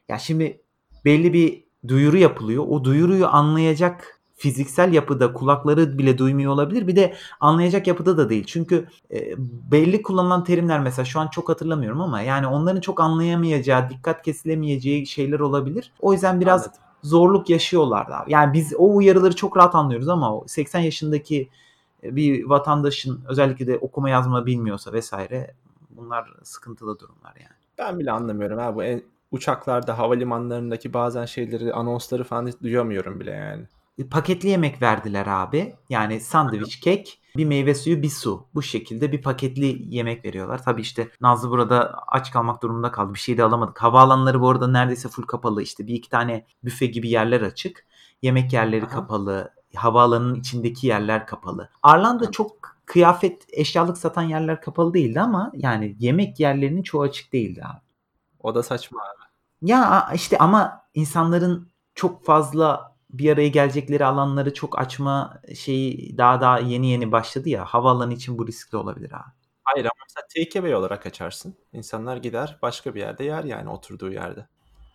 ya 0.10 0.20
şimdi 0.20 0.62
belli 1.06 1.34
bir 1.34 1.64
duyuru 1.88 2.18
yapılıyor. 2.18 2.66
O 2.68 2.84
duyuruyu 2.84 3.28
anlayacak 3.28 4.15
fiziksel 4.46 4.94
yapıda 4.94 5.34
kulakları 5.34 5.98
bile 5.98 6.18
duymuyor 6.18 6.54
olabilir. 6.54 6.88
Bir 6.88 6.96
de 6.96 7.16
anlayacak 7.40 7.88
yapıda 7.88 8.18
da 8.18 8.30
değil. 8.30 8.44
Çünkü 8.48 8.88
e, 9.12 9.34
belli 9.72 10.02
kullanılan 10.02 10.44
terimler 10.44 10.80
mesela 10.80 11.06
şu 11.06 11.20
an 11.20 11.28
çok 11.28 11.50
hatırlamıyorum 11.50 12.02
ama 12.02 12.22
yani 12.22 12.48
onların 12.48 12.82
çok 12.82 13.00
anlayamayacağı, 13.00 13.90
dikkat 13.90 14.22
kesilemeyeceği 14.22 15.08
şeyler 15.08 15.40
olabilir. 15.40 15.92
O 16.00 16.14
yüzden 16.14 16.42
biraz 16.42 16.62
Anladım. 16.62 16.82
zorluk 17.04 17.50
yaşıyorlardı 17.50 18.14
abi. 18.14 18.32
Yani 18.32 18.54
biz 18.54 18.74
o 18.78 18.96
uyarıları 18.96 19.36
çok 19.36 19.58
rahat 19.58 19.76
anlıyoruz 19.76 20.10
ama 20.10 20.36
o 20.36 20.44
80 20.48 20.80
yaşındaki 20.80 21.50
e, 22.04 22.16
bir 22.16 22.44
vatandaşın 22.44 23.22
özellikle 23.28 23.68
de 23.68 23.78
okuma 23.78 24.10
yazma 24.10 24.46
bilmiyorsa 24.46 24.94
vesaire 24.94 25.54
bunlar 25.90 26.34
sıkıntılı 26.44 27.00
durumlar 27.00 27.34
yani. 27.36 27.56
Ben 27.78 28.00
bile 28.00 28.12
anlamıyorum 28.12 28.58
ha 28.58 28.76
bu 28.76 28.84
en, 28.84 29.02
uçaklarda, 29.32 29.98
havalimanlarındaki 29.98 30.94
bazen 30.94 31.26
şeyleri, 31.26 31.74
anonsları 31.74 32.24
falan 32.24 32.52
duyamıyorum 32.64 33.20
bile 33.20 33.32
yani. 33.32 33.66
E, 33.98 34.08
Paketli 34.08 34.50
yemek 34.50 34.82
verdiler 34.82 35.28
abi. 35.28 35.76
Yani 35.90 36.20
sandviç, 36.20 36.80
kek, 36.80 37.22
bir 37.38 37.46
meyve 37.46 37.76
suyu, 37.76 38.02
bir 38.02 38.10
su. 38.10 38.48
Bu 38.54 38.62
şekilde 38.62 39.12
bir 39.12 39.22
paketli 39.22 39.96
yemek 39.96 40.26
veriyorlar. 40.26 40.64
Tabii 40.64 40.82
işte 40.82 41.10
Nazlı 41.22 41.50
burada 41.50 41.94
aç 42.08 42.32
kalmak 42.32 42.64
durumunda 42.64 42.92
kaldı. 42.92 43.14
Bir 43.14 43.20
şey 43.20 43.38
de 43.38 43.44
alamadık. 43.44 43.84
Havaalanları 43.84 44.42
bu 44.42 44.50
arada 44.50 44.68
neredeyse 44.68 45.10
full 45.10 45.24
kapalı. 45.24 45.62
İşte 45.62 45.88
bir 45.88 45.94
iki 45.94 46.10
tane 46.10 46.46
büfe 46.64 46.86
gibi 46.86 47.10
yerler 47.10 47.42
açık. 47.42 47.86
Yemek 48.22 48.54
yerleri 48.54 48.86
Aha. 48.86 48.92
kapalı. 48.92 49.54
Havaalanının 49.76 50.36
içindeki 50.36 50.88
yerler 50.88 51.28
kapalı. 51.28 51.70
Arlanda 51.84 52.32
çok 52.32 52.78
kıyafet, 52.86 53.46
eşyalık 53.50 53.98
satan 53.98 54.24
yerler 54.24 54.62
kapalı 54.62 54.94
değildi 54.94 55.22
ama 55.22 55.52
yani 55.56 55.96
yemek 56.00 56.40
yerlerinin 56.40 56.84
çoğu 56.84 57.02
açık 57.02 57.34
değildi 57.34 57.64
abi. 57.66 57.82
O 58.40 58.56
da 58.56 58.64
saçma 58.64 59.02
abi. 59.02 59.26
Ya 59.70 60.10
işte 60.16 60.38
ama 60.38 60.82
insanların 60.94 61.70
çok 61.96 62.26
fazla 62.26 62.95
bir 63.20 63.34
araya 63.34 63.48
gelecekleri 63.48 64.06
alanları 64.06 64.54
çok 64.54 64.80
açma 64.80 65.42
şeyi 65.56 66.18
daha 66.18 66.42
daha 66.42 66.60
yeni 66.60 66.88
yeni 66.88 67.12
başladı 67.12 67.50
ya. 67.50 67.66
Havaalanı 67.66 68.14
için 68.14 68.38
bu 68.38 68.48
riskli 68.48 68.76
olabilir 68.76 69.12
abi. 69.12 69.32
Hayır 69.64 69.86
ama 69.86 70.06
mesela 70.10 70.28
takeaway 70.36 70.76
olarak 70.76 71.06
açarsın. 71.06 71.56
İnsanlar 71.74 72.18
gider 72.18 72.58
başka 72.62 72.96
bir 72.96 73.00
yerde 73.00 73.24
yer 73.24 73.44
yani 73.44 73.70
oturduğu 73.70 74.12
yerde. 74.12 74.48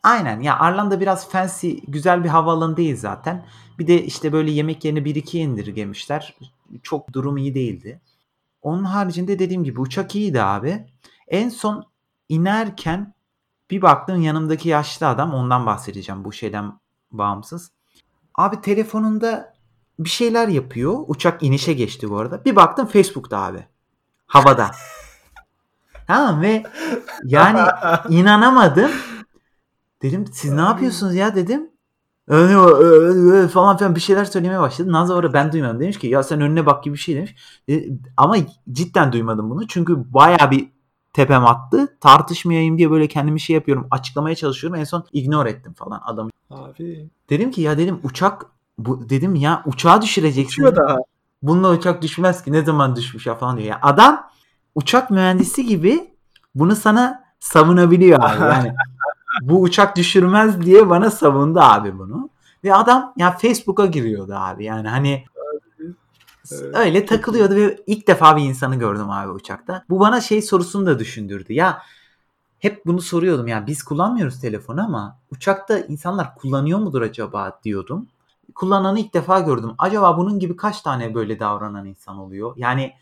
Aynen 0.02 0.40
ya 0.40 0.59
Arlanda 0.59 1.00
biraz 1.00 1.30
fancy 1.30 1.70
güzel 1.88 2.24
bir 2.24 2.28
havaalanı 2.28 2.76
değil 2.76 2.96
zaten. 2.96 3.46
Bir 3.78 3.87
de 3.87 4.02
işte 4.02 4.33
böyle 4.33 4.50
yemek 4.50 4.85
yerini 4.85 5.04
bir 5.04 5.14
iki 5.14 5.38
indirgemişler. 5.38 6.37
Çok 6.83 7.12
durum 7.12 7.37
iyi 7.37 7.54
değildi. 7.54 8.00
Onun 8.62 8.85
haricinde 8.85 9.38
dediğim 9.38 9.64
gibi 9.64 9.80
uçak 9.80 10.14
iyiydi 10.16 10.42
abi. 10.42 10.87
En 11.28 11.48
son 11.48 11.85
inerken 12.28 13.14
bir 13.70 13.83
baktım 13.83 14.22
yanımdaki 14.22 14.68
yaşlı 14.68 15.09
adam 15.09 15.35
ondan 15.35 15.66
bahsedeceğim 15.66 16.24
bu 16.24 16.33
şeyden 16.33 16.72
bağımsız. 17.11 17.72
Abi 18.34 18.60
telefonunda 18.60 19.54
bir 19.98 20.08
şeyler 20.08 20.48
yapıyor. 20.48 21.04
Uçak 21.06 21.42
inişe 21.42 21.72
geçti 21.72 22.10
bu 22.10 22.18
arada. 22.18 22.44
Bir 22.44 22.56
baktım 22.56 22.86
Facebook'ta 22.86 23.38
abi. 23.38 23.66
Havada. 24.26 24.70
tamam 26.06 26.42
ve 26.42 26.62
yani 27.24 27.60
inanamadım. 28.08 28.90
Dedim 30.02 30.24
siz 30.32 30.52
ne 30.52 30.60
yapıyorsunuz 30.60 31.14
ya 31.14 31.34
dedim. 31.34 31.70
Falan 33.48 33.76
filan 33.76 33.94
bir 33.94 34.00
şeyler 34.00 34.24
söylemeye 34.24 34.60
başladı. 34.60 34.92
Nazlı 34.92 35.14
orada 35.14 35.32
ben 35.32 35.52
duymadım. 35.52 35.80
Demiş 35.80 35.98
ki 35.98 36.06
ya 36.06 36.22
sen 36.22 36.40
önüne 36.40 36.66
bak 36.66 36.84
gibi 36.84 36.94
bir 36.94 36.98
şey 36.98 37.16
demiş. 37.16 37.36
E, 37.68 37.84
ama 38.16 38.36
cidden 38.72 39.12
duymadım 39.12 39.50
bunu. 39.50 39.66
Çünkü 39.66 40.14
baya 40.14 40.50
bir 40.50 40.68
tepem 41.12 41.46
attı. 41.46 41.96
Tartışmayayım 42.00 42.78
diye 42.78 42.90
böyle 42.90 43.08
kendimi 43.08 43.40
şey 43.40 43.54
yapıyorum. 43.54 43.86
Açıklamaya 43.90 44.34
çalışıyorum. 44.34 44.80
En 44.80 44.84
son 44.84 45.04
ignore 45.12 45.50
ettim 45.50 45.72
falan 45.72 46.00
adamı. 46.04 46.30
Abi. 46.50 47.08
Dedim 47.30 47.50
ki 47.50 47.60
ya 47.60 47.78
dedim 47.78 48.00
uçak 48.02 48.46
bu 48.78 49.08
dedim 49.08 49.34
ya 49.34 49.62
uçağı 49.66 50.02
düşüreceksin. 50.02 50.62
Uçuyor 50.62 50.76
daha. 50.76 50.98
Bununla 51.42 51.70
uçak 51.70 52.02
düşmez 52.02 52.44
ki 52.44 52.52
ne 52.52 52.62
zaman 52.62 52.96
düşmüş 52.96 53.26
ya 53.26 53.34
falan 53.34 53.56
diyor. 53.56 53.68
Ya 53.68 53.78
adam 53.82 54.30
uçak 54.74 55.10
mühendisi 55.10 55.66
gibi 55.66 56.14
bunu 56.54 56.76
sana 56.76 57.24
savunabiliyor 57.40 58.18
abi. 58.22 58.40
Yani 58.50 58.74
bu 59.42 59.60
uçak 59.60 59.96
düşürmez 59.96 60.62
diye 60.62 60.90
bana 60.90 61.10
savundu 61.10 61.60
abi 61.60 61.98
bunu. 61.98 62.30
Ve 62.64 62.74
adam 62.74 63.12
ya 63.16 63.30
Facebook'a 63.30 63.86
giriyordu 63.86 64.34
abi. 64.34 64.64
Yani 64.64 64.88
hani 64.88 65.24
Evet, 66.52 66.76
öyle 66.76 67.06
takılıyordu 67.06 67.54
ve 67.54 67.78
ilk 67.86 68.06
defa 68.06 68.36
bir 68.36 68.42
insanı 68.42 68.76
gördüm 68.76 69.10
abi 69.10 69.30
uçakta. 69.30 69.84
Bu 69.90 70.00
bana 70.00 70.20
şey 70.20 70.42
sorusunu 70.42 70.86
da 70.86 70.98
düşündürdü. 70.98 71.52
Ya 71.52 71.82
hep 72.60 72.86
bunu 72.86 73.00
soruyordum 73.00 73.46
ya 73.46 73.66
biz 73.66 73.82
kullanmıyoruz 73.82 74.40
telefonu 74.40 74.84
ama 74.84 75.18
uçakta 75.30 75.78
insanlar 75.78 76.34
kullanıyor 76.34 76.78
mudur 76.78 77.02
acaba 77.02 77.60
diyordum. 77.64 78.08
Kullananı 78.54 79.00
ilk 79.00 79.14
defa 79.14 79.40
gördüm. 79.40 79.70
Acaba 79.78 80.18
bunun 80.18 80.38
gibi 80.38 80.56
kaç 80.56 80.80
tane 80.82 81.14
böyle 81.14 81.40
davranan 81.40 81.86
insan 81.86 82.18
oluyor? 82.18 82.52
Yani 82.56 82.92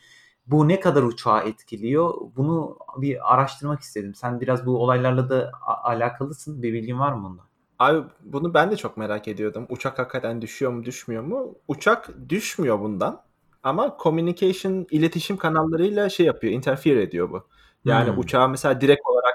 bu 0.47 0.69
ne 0.69 0.81
kadar 0.81 1.03
uçağı 1.03 1.41
etkiliyor? 1.49 2.15
Bunu 2.37 2.79
bir 2.97 3.35
araştırmak 3.35 3.81
istedim. 3.81 4.15
Sen 4.15 4.41
biraz 4.41 4.67
bu 4.67 4.79
olaylarla 4.83 5.31
da 5.31 5.51
alakalısın. 5.67 6.63
Bir 6.63 6.73
bilgin 6.73 6.99
var 6.99 7.13
mı 7.13 7.25
bunda? 7.25 7.43
Abi 7.79 8.03
bunu 8.21 8.55
ben 8.55 8.71
de 8.71 8.77
çok 8.77 8.97
merak 8.97 9.29
ediyordum. 9.29 9.67
Uçak 9.69 9.99
hakikaten 9.99 10.43
düşüyor 10.43 10.73
mu 10.73 10.85
düşmüyor 10.85 11.23
mu? 11.23 11.55
Uçak 11.69 12.09
düşmüyor 12.29 12.81
bundan. 12.81 13.23
Ama 13.63 13.97
communication, 14.03 14.87
iletişim 14.91 15.37
kanallarıyla 15.37 16.09
şey 16.09 16.27
yapıyor, 16.27 16.53
interfere 16.53 17.03
ediyor 17.03 17.31
bu. 17.31 17.47
Yani 17.85 18.11
Hmm. 18.11 18.19
uçağı 18.19 18.49
mesela 18.49 18.81
direkt 18.81 19.01
olarak 19.07 19.28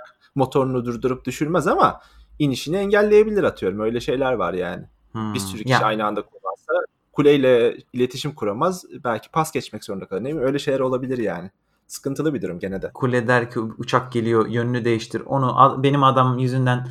motorunu 0.43 0.86
durdurup 0.86 1.26
düşürmez 1.26 1.67
ama 1.67 2.00
inişini 2.39 2.78
engelleyebilir 2.78 3.43
atıyorum. 3.43 3.80
Öyle 3.80 4.00
şeyler 4.00 4.34
var 4.34 4.54
yani. 4.54 4.84
Hmm. 5.12 5.34
Bir 5.34 5.39
sürü 5.39 5.62
kişi 5.63 5.69
Ya- 5.72 5.80
aynı 5.80 6.06
anda 6.06 6.22
kullansa 6.22 6.86
kuleyle 7.12 7.78
iletişim 7.93 8.36
kuramaz. 8.36 8.86
Belki 9.04 9.32
pas 9.32 9.52
geçmek 9.52 9.84
zorunda 9.84 10.06
kalır. 10.06 10.24
Ne 10.24 10.39
öyle 10.39 10.60
şeyler 10.60 10.80
olabilir 10.80 11.17
yani. 11.17 11.50
Sıkıntılı 11.88 12.34
bir 12.34 12.41
durum 12.41 12.60
gene 12.60 12.82
de. 12.82 12.91
Kule 12.93 13.28
der 13.28 13.52
ki 13.52 13.60
uçak 13.60 14.12
geliyor 14.12 14.48
yönünü 14.48 14.86
değiştir. 14.86 15.22
Onu 15.26 15.80
benim 15.84 16.04
adam 16.04 16.39
yüzünden 16.39 16.88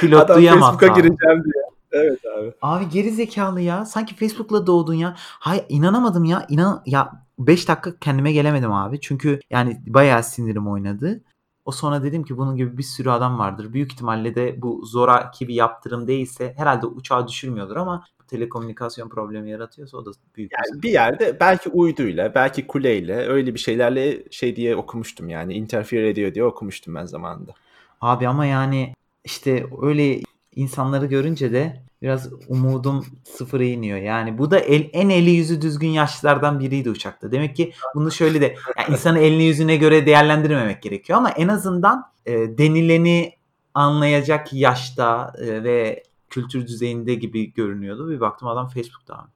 Pilot 0.00 0.20
Adam 0.20 0.36
duyamaz 0.36 0.60
Facebook'a 0.70 0.92
abi. 0.92 1.02
gireceğim 1.02 1.44
diye. 1.44 1.62
Evet 1.92 2.20
abi. 2.38 2.52
Abi 2.62 2.88
geri 2.88 3.10
zekalı 3.10 3.60
ya. 3.60 3.84
Sanki 3.84 4.14
Facebook'la 4.16 4.66
doğdun 4.66 4.94
ya. 4.94 5.14
Hay 5.18 5.64
inanamadım 5.68 6.24
ya. 6.24 6.46
İnan 6.48 6.82
ya 6.86 7.26
5 7.38 7.68
dakika 7.68 7.98
kendime 7.98 8.32
gelemedim 8.32 8.72
abi. 8.72 9.00
Çünkü 9.00 9.40
yani 9.50 9.80
bayağı 9.86 10.22
sinirim 10.22 10.68
oynadı. 10.68 11.20
O 11.68 11.72
sonra 11.72 12.02
dedim 12.02 12.24
ki 12.24 12.36
bunun 12.36 12.56
gibi 12.56 12.78
bir 12.78 12.82
sürü 12.82 13.10
adam 13.10 13.38
vardır. 13.38 13.72
Büyük 13.72 13.92
ihtimalle 13.92 14.34
de 14.34 14.62
bu 14.62 14.86
zoraki 14.86 15.48
bir 15.48 15.54
yaptırım 15.54 16.08
değilse 16.08 16.54
herhalde 16.56 16.86
uçağı 16.86 17.28
düşürmüyordur 17.28 17.76
ama 17.76 18.04
telekomünikasyon 18.28 19.08
problemi 19.08 19.50
yaratıyorsa 19.50 19.96
o 19.96 20.06
da 20.06 20.10
büyük 20.36 20.50
bir 20.50 20.56
Yani 20.56 20.82
bir 20.82 20.90
yerde 20.90 21.40
belki 21.40 21.68
uyduyla, 21.68 22.34
belki 22.34 22.66
kuleyle 22.66 23.16
öyle 23.16 23.54
bir 23.54 23.58
şeylerle 23.58 24.30
şey 24.30 24.56
diye 24.56 24.76
okumuştum 24.76 25.28
yani. 25.28 25.54
Interfere 25.54 26.08
ediyor 26.08 26.34
diye 26.34 26.44
okumuştum 26.44 26.94
ben 26.94 27.04
zamanında. 27.06 27.52
Abi 28.00 28.28
ama 28.28 28.46
yani 28.46 28.94
işte 29.24 29.66
öyle 29.82 30.20
insanları 30.54 31.06
görünce 31.06 31.52
de 31.52 31.82
biraz 32.02 32.28
umudum 32.48 33.06
sıfıra 33.24 33.64
iniyor. 33.64 33.98
Yani 33.98 34.38
bu 34.38 34.50
da 34.50 34.58
el, 34.58 34.90
en 34.92 35.08
eli 35.08 35.30
yüzü 35.30 35.62
düzgün 35.62 35.88
yaşlılardan 35.88 36.60
biriydi 36.60 36.90
uçakta. 36.90 37.32
Demek 37.32 37.56
ki 37.56 37.72
bunu 37.94 38.10
şöyle 38.10 38.40
de 38.40 38.54
yani 38.78 38.88
insanın 38.92 39.18
elini 39.18 39.44
yüzüne 39.44 39.76
göre 39.76 40.06
değerlendirmemek 40.06 40.82
gerekiyor 40.82 41.18
ama 41.18 41.30
en 41.30 41.48
azından 41.48 42.04
e, 42.26 42.58
denileni 42.58 43.32
anlayacak 43.74 44.52
yaşta 44.52 45.32
e, 45.38 45.64
ve 45.64 46.02
kültür 46.30 46.66
düzeyinde 46.66 47.14
gibi 47.14 47.52
görünüyordu. 47.52 48.10
Bir 48.10 48.20
baktım 48.20 48.48
adam 48.48 48.68
Facebook'ta 48.68 49.14
abi. 49.14 49.30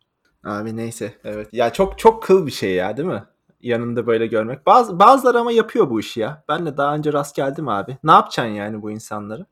Abi 0.45 0.77
neyse 0.77 1.15
evet. 1.25 1.49
Ya 1.53 1.73
çok 1.73 1.99
çok 1.99 2.23
kıl 2.23 2.47
bir 2.47 2.53
şey 2.53 2.75
ya 2.75 2.97
değil 2.97 3.09
mi? 3.09 3.25
Yanında 3.61 4.07
böyle 4.07 4.27
görmek. 4.27 4.67
Bazı 4.67 4.99
bazıları 4.99 5.41
ama 5.41 5.53
yapıyor 5.53 5.91
bu 5.91 6.01
işi 6.01 6.21
ya. 6.21 6.45
Ben 6.49 6.67
de 6.67 6.77
daha 6.77 6.95
önce 6.95 7.13
rast 7.13 7.37
geldim 7.37 7.69
abi. 7.69 7.99
Ne 8.05 8.13
yapacaksın 8.13 8.55
yani 8.55 8.83
bu 8.83 8.91
insanları? 8.91 9.47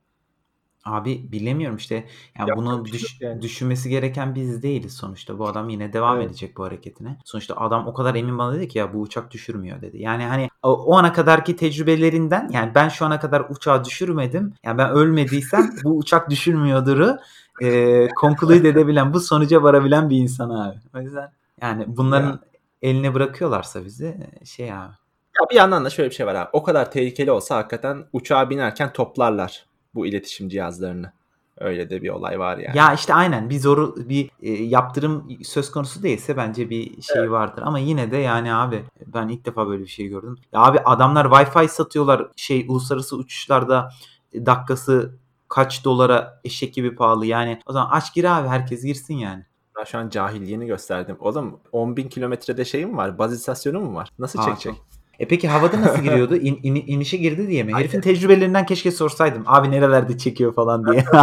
Abi 0.85 1.31
bilemiyorum 1.31 1.77
işte. 1.77 1.95
Yani 1.95 2.05
Yapacak 2.49 2.57
bunu 2.57 2.85
bir 2.85 2.89
şey 2.91 2.99
düş- 2.99 3.21
yani. 3.21 3.41
düşünmesi 3.41 3.89
gereken 3.89 4.35
biz 4.35 4.63
değiliz 4.63 4.93
sonuçta. 4.93 5.39
Bu 5.39 5.47
adam 5.47 5.69
yine 5.69 5.93
devam 5.93 6.17
Evet. 6.17 6.27
edecek 6.29 6.57
bu 6.57 6.63
hareketine. 6.63 7.17
Sonuçta 7.25 7.55
adam 7.57 7.87
o 7.87 7.93
kadar 7.93 8.15
emin 8.15 8.37
bana 8.37 8.53
dedi 8.53 8.67
ki 8.67 8.77
ya 8.77 8.93
bu 8.93 8.97
uçak 9.01 9.31
düşürmüyor 9.31 9.81
dedi. 9.81 9.97
Yani 10.01 10.23
hani 10.25 10.49
o, 10.63 10.69
o 10.69 10.95
ana 10.97 11.13
kadarki 11.13 11.55
tecrübelerinden 11.55 12.49
yani 12.53 12.71
ben 12.75 12.89
şu 12.89 13.05
ana 13.05 13.19
kadar 13.19 13.45
uçağı 13.49 13.85
düşürmedim. 13.85 14.53
Yani 14.63 14.77
ben 14.77 14.89
ölmediysem 14.91 15.69
bu 15.83 15.97
uçak 15.97 16.29
düşürmüyordur'u 16.29 17.17
e, 17.61 18.07
conclude 18.21 18.69
edebilen, 18.69 19.13
bu 19.13 19.19
sonuca 19.19 19.63
varabilen 19.63 20.09
bir 20.09 20.17
insan 20.17 20.49
abi. 20.49 20.77
O 20.95 20.99
yüzden 21.01 21.31
yani 21.61 21.83
bunların 21.87 22.29
Ya. 22.29 22.39
eline 22.81 23.13
bırakıyorlarsa 23.13 23.85
bizi 23.85 24.17
e, 24.41 24.45
şey 24.45 24.73
abi. 24.73 24.93
Ya 25.41 25.49
bir 25.51 25.55
yandan 25.55 25.85
da 25.85 25.89
şöyle 25.89 26.09
bir 26.09 26.15
şey 26.15 26.25
var 26.27 26.35
abi. 26.35 26.49
O 26.53 26.63
kadar 26.63 26.91
tehlikeli 26.91 27.31
olsa 27.31 27.55
hakikaten 27.57 28.05
uçağa 28.13 28.49
binerken 28.49 28.93
toplarlar 28.93 29.65
bu 29.95 30.05
iletişim 30.07 30.49
cihazlarını. 30.49 31.11
Öyle 31.57 31.89
de 31.89 32.01
bir 32.03 32.09
olay 32.09 32.39
var 32.39 32.57
yani. 32.57 32.77
Ya 32.77 32.93
işte 32.93 33.13
aynen 33.13 33.49
bir 33.49 33.59
zoru 33.59 33.95
bir 34.09 34.29
e, 34.41 34.51
yaptırım 34.51 35.27
söz 35.43 35.71
konusu 35.71 36.03
değilse 36.03 36.37
bence 36.37 36.69
bir 36.69 37.01
şey 37.01 37.31
vardır 37.31 37.61
ama 37.65 37.79
yine 37.79 38.11
de 38.11 38.17
yani 38.17 38.53
abi 38.53 38.83
ben 39.05 39.27
ilk 39.27 39.45
defa 39.45 39.67
böyle 39.67 39.83
bir 39.83 39.87
şey 39.87 40.07
gördüm. 40.07 40.37
Ya 40.53 40.59
abi 40.61 40.79
adamlar 40.79 41.25
Wi-Fi 41.25 41.67
satıyorlar 41.67 42.27
şey 42.35 42.65
uluslararası 42.69 43.15
uçuşlarda 43.15 43.89
e, 44.33 44.45
dakikası 44.45 45.15
kaç 45.47 45.85
dolara 45.85 46.41
eşek 46.43 46.73
gibi 46.73 46.95
pahalı 46.95 47.25
yani. 47.25 47.61
O 47.65 47.73
zaman 47.73 47.89
aç 47.91 48.13
gir 48.13 48.23
abi 48.39 48.47
herkes 48.47 48.83
girsin 48.83 49.13
yani. 49.15 49.45
Ben 49.79 49.83
şu 49.83 49.97
an 49.97 50.09
cahilliğini 50.09 50.65
gösterdim. 50.65 51.17
Oğlum 51.19 51.59
10 51.71 51.97
bin 51.97 52.09
kilometrede 52.09 52.65
şey 52.65 52.85
mi 52.85 52.97
var? 52.97 53.17
Baz 53.17 53.33
istasyonu 53.33 53.79
mu 53.79 53.95
var? 53.95 54.09
Nasıl 54.19 54.39
Aa, 54.39 54.45
çekecek? 54.45 54.73
çok- 54.75 54.85
E 55.21 55.27
peki 55.27 55.47
havada 55.47 55.81
nasıl 55.81 56.01
giriyordu? 56.03 56.35
İn, 56.35 56.59
in- 56.63 56.83
inişe 56.87 57.17
girdi 57.17 57.47
diye 57.47 57.63
mi? 57.63 57.73
Herifin 57.73 58.01
tecrübelerinden 58.01 58.65
keşke 58.65 58.91
sorsaydım. 58.91 59.43
Abi 59.45 59.71
nerelerde 59.71 60.17
çekiyor 60.17 60.53
falan 60.55 60.85
diye. 60.85 61.03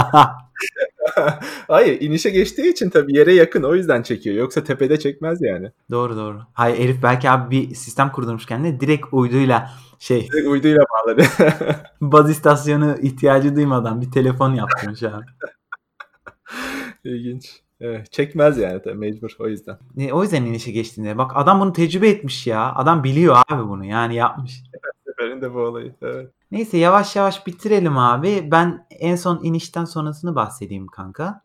Hayır 1.69 2.01
inişe 2.01 2.31
geçtiği 2.31 2.73
için 2.73 2.91
tabii 2.91 3.17
yere 3.17 3.35
yakın 3.35 3.63
o 3.63 3.75
yüzden 3.75 4.03
çekiyor. 4.03 4.37
Yoksa 4.37 4.65
tepede 4.65 4.99
çekmez 4.99 5.39
yani. 5.43 5.71
doğru 5.91 6.17
doğru. 6.17 6.41
Hayır 6.53 6.79
herif 6.79 7.03
belki 7.03 7.31
abi 7.31 7.51
bir 7.51 7.75
sistem 7.75 8.13
kurdurmuş 8.13 8.47
kendine 8.47 8.81
direkt 8.81 9.07
uyduyla 9.13 9.71
şey 9.99 10.29
Direkt 10.33 10.49
uyduyla 10.49 10.85
bağladı. 10.93 11.23
baz 12.01 12.31
istasyonu 12.31 12.97
ihtiyacı 13.03 13.57
duymadan 13.57 14.01
bir 14.01 14.11
telefon 14.11 14.55
yaptırmış 14.55 15.03
abi. 15.03 15.25
İlginç. 17.05 17.61
Evet, 17.81 18.13
çekmez 18.13 18.59
yani 18.59 18.83
tabii 18.83 18.95
mecbur 18.95 19.31
o 19.39 19.49
yüzden. 19.49 19.79
Ne, 19.97 20.13
o 20.13 20.23
yüzden 20.23 20.45
inişe 20.45 20.71
geçtiğinde. 20.71 21.19
Bak 21.19 21.33
adam 21.35 21.61
bunu 21.61 21.73
tecrübe 21.73 22.09
etmiş 22.09 22.47
ya. 22.47 22.75
Adam 22.75 23.05
biliyor 23.05 23.37
abi 23.49 23.69
bunu 23.69 23.85
yani 23.85 24.15
yapmış. 24.15 24.63
Seferinde 25.07 25.55
bu 25.55 25.59
olayı. 25.59 25.95
Evet. 26.03 26.31
Neyse 26.51 26.79
yavaş 26.79 27.17
yavaş 27.17 27.47
bitirelim 27.47 27.99
abi. 27.99 28.49
Ben 28.51 28.87
en 28.91 29.17
son 29.17 29.45
inişten 29.45 29.85
sonrasını 29.85 30.35
bahsedeyim 30.35 30.87
kanka. 30.87 31.43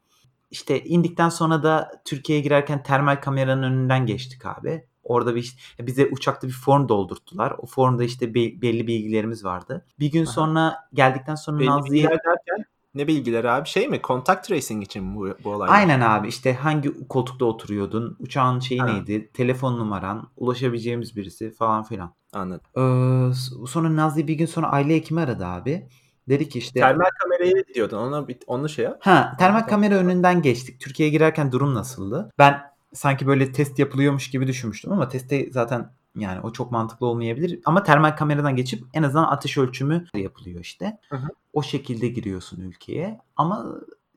İşte 0.51 0.83
indikten 0.83 1.29
sonra 1.29 1.63
da 1.63 2.01
Türkiye'ye 2.05 2.43
girerken 2.43 2.83
termal 2.83 3.15
kameranın 3.15 3.63
önünden 3.63 4.05
geçtik 4.05 4.45
abi. 4.45 4.83
Orada 5.03 5.35
bir 5.35 5.39
işte, 5.41 5.87
bize 5.87 6.05
uçakta 6.11 6.47
bir 6.47 6.53
form 6.53 6.89
doldurttular. 6.89 7.55
O 7.57 7.65
formda 7.65 8.03
işte 8.03 8.33
be- 8.33 8.61
belli 8.61 8.87
bilgilerimiz 8.87 9.45
vardı. 9.45 9.85
Bir 9.99 10.11
gün 10.11 10.25
Aha. 10.25 10.31
sonra 10.31 10.75
geldikten 10.93 11.35
sonra 11.35 11.59
Belli 11.59 11.67
Nazlı'ya 11.67 12.09
derken 12.09 12.62
ne 12.95 13.07
bilgileri 13.07 13.49
abi? 13.51 13.69
Şey 13.69 13.87
mi? 13.87 14.01
Contact 14.03 14.47
tracing 14.47 14.83
için 14.83 15.03
mi 15.03 15.15
bu, 15.15 15.29
bu 15.43 15.49
olay? 15.49 15.69
Aynen 15.71 16.01
abi 16.01 16.27
işte 16.27 16.53
hangi 16.53 17.07
koltukta 17.07 17.45
oturuyordun, 17.45 18.15
uçağın 18.19 18.59
şeyi 18.59 18.81
Ha. 18.81 18.85
neydi, 18.85 19.29
telefon 19.33 19.77
numaran, 19.79 20.29
ulaşabileceğimiz 20.37 21.15
birisi 21.15 21.51
falan 21.51 21.83
filan. 21.83 22.13
Anladım. 22.33 22.65
Ee, 22.77 23.33
sonra 23.67 23.95
Nazlı 23.95 24.27
bir 24.27 24.33
gün 24.33 24.45
sonra 24.45 24.71
aile 24.71 24.95
hekimi 24.95 25.21
aradı 25.21 25.45
abi. 25.45 25.87
Dedi 26.29 26.49
ki 26.49 26.59
işte 26.59 26.79
Termal 26.79 27.09
kamerayı 27.21 27.63
diyordun. 27.73 27.97
Ona 27.97 28.25
onu 28.47 28.69
şey 28.69 28.85
yap. 28.85 28.97
ha 29.01 29.35
termal 29.39 29.59
Tamam. 29.59 29.69
kamera 29.69 29.95
önünden 29.95 30.41
geçtik. 30.41 30.79
Türkiye'ye 30.79 31.11
girerken 31.11 31.51
durum 31.51 31.75
nasıldı? 31.75 32.29
Ben 32.39 32.61
sanki 32.93 33.27
böyle 33.27 33.51
test 33.51 33.79
yapılıyormuş 33.79 34.29
gibi 34.29 34.47
düşünmüştüm 34.47 34.91
ama 34.91 35.07
teste 35.09 35.51
zaten 35.51 35.89
yani 36.15 36.41
o 36.41 36.51
çok 36.51 36.71
mantıklı 36.71 37.07
olmayabilir. 37.07 37.59
Ama 37.65 37.83
termal 37.83 38.11
kameradan 38.11 38.55
geçip 38.55 38.83
en 38.93 39.03
azından 39.03 39.23
ateş 39.23 39.57
ölçümü 39.57 40.05
yapılıyor 40.15 40.61
işte. 40.61 40.97
Hı 41.09 41.15
hı. 41.15 41.27
O 41.53 41.63
şekilde 41.63 42.07
giriyorsun 42.07 42.61
ülkeye. 42.61 43.19
Ama 43.35 43.65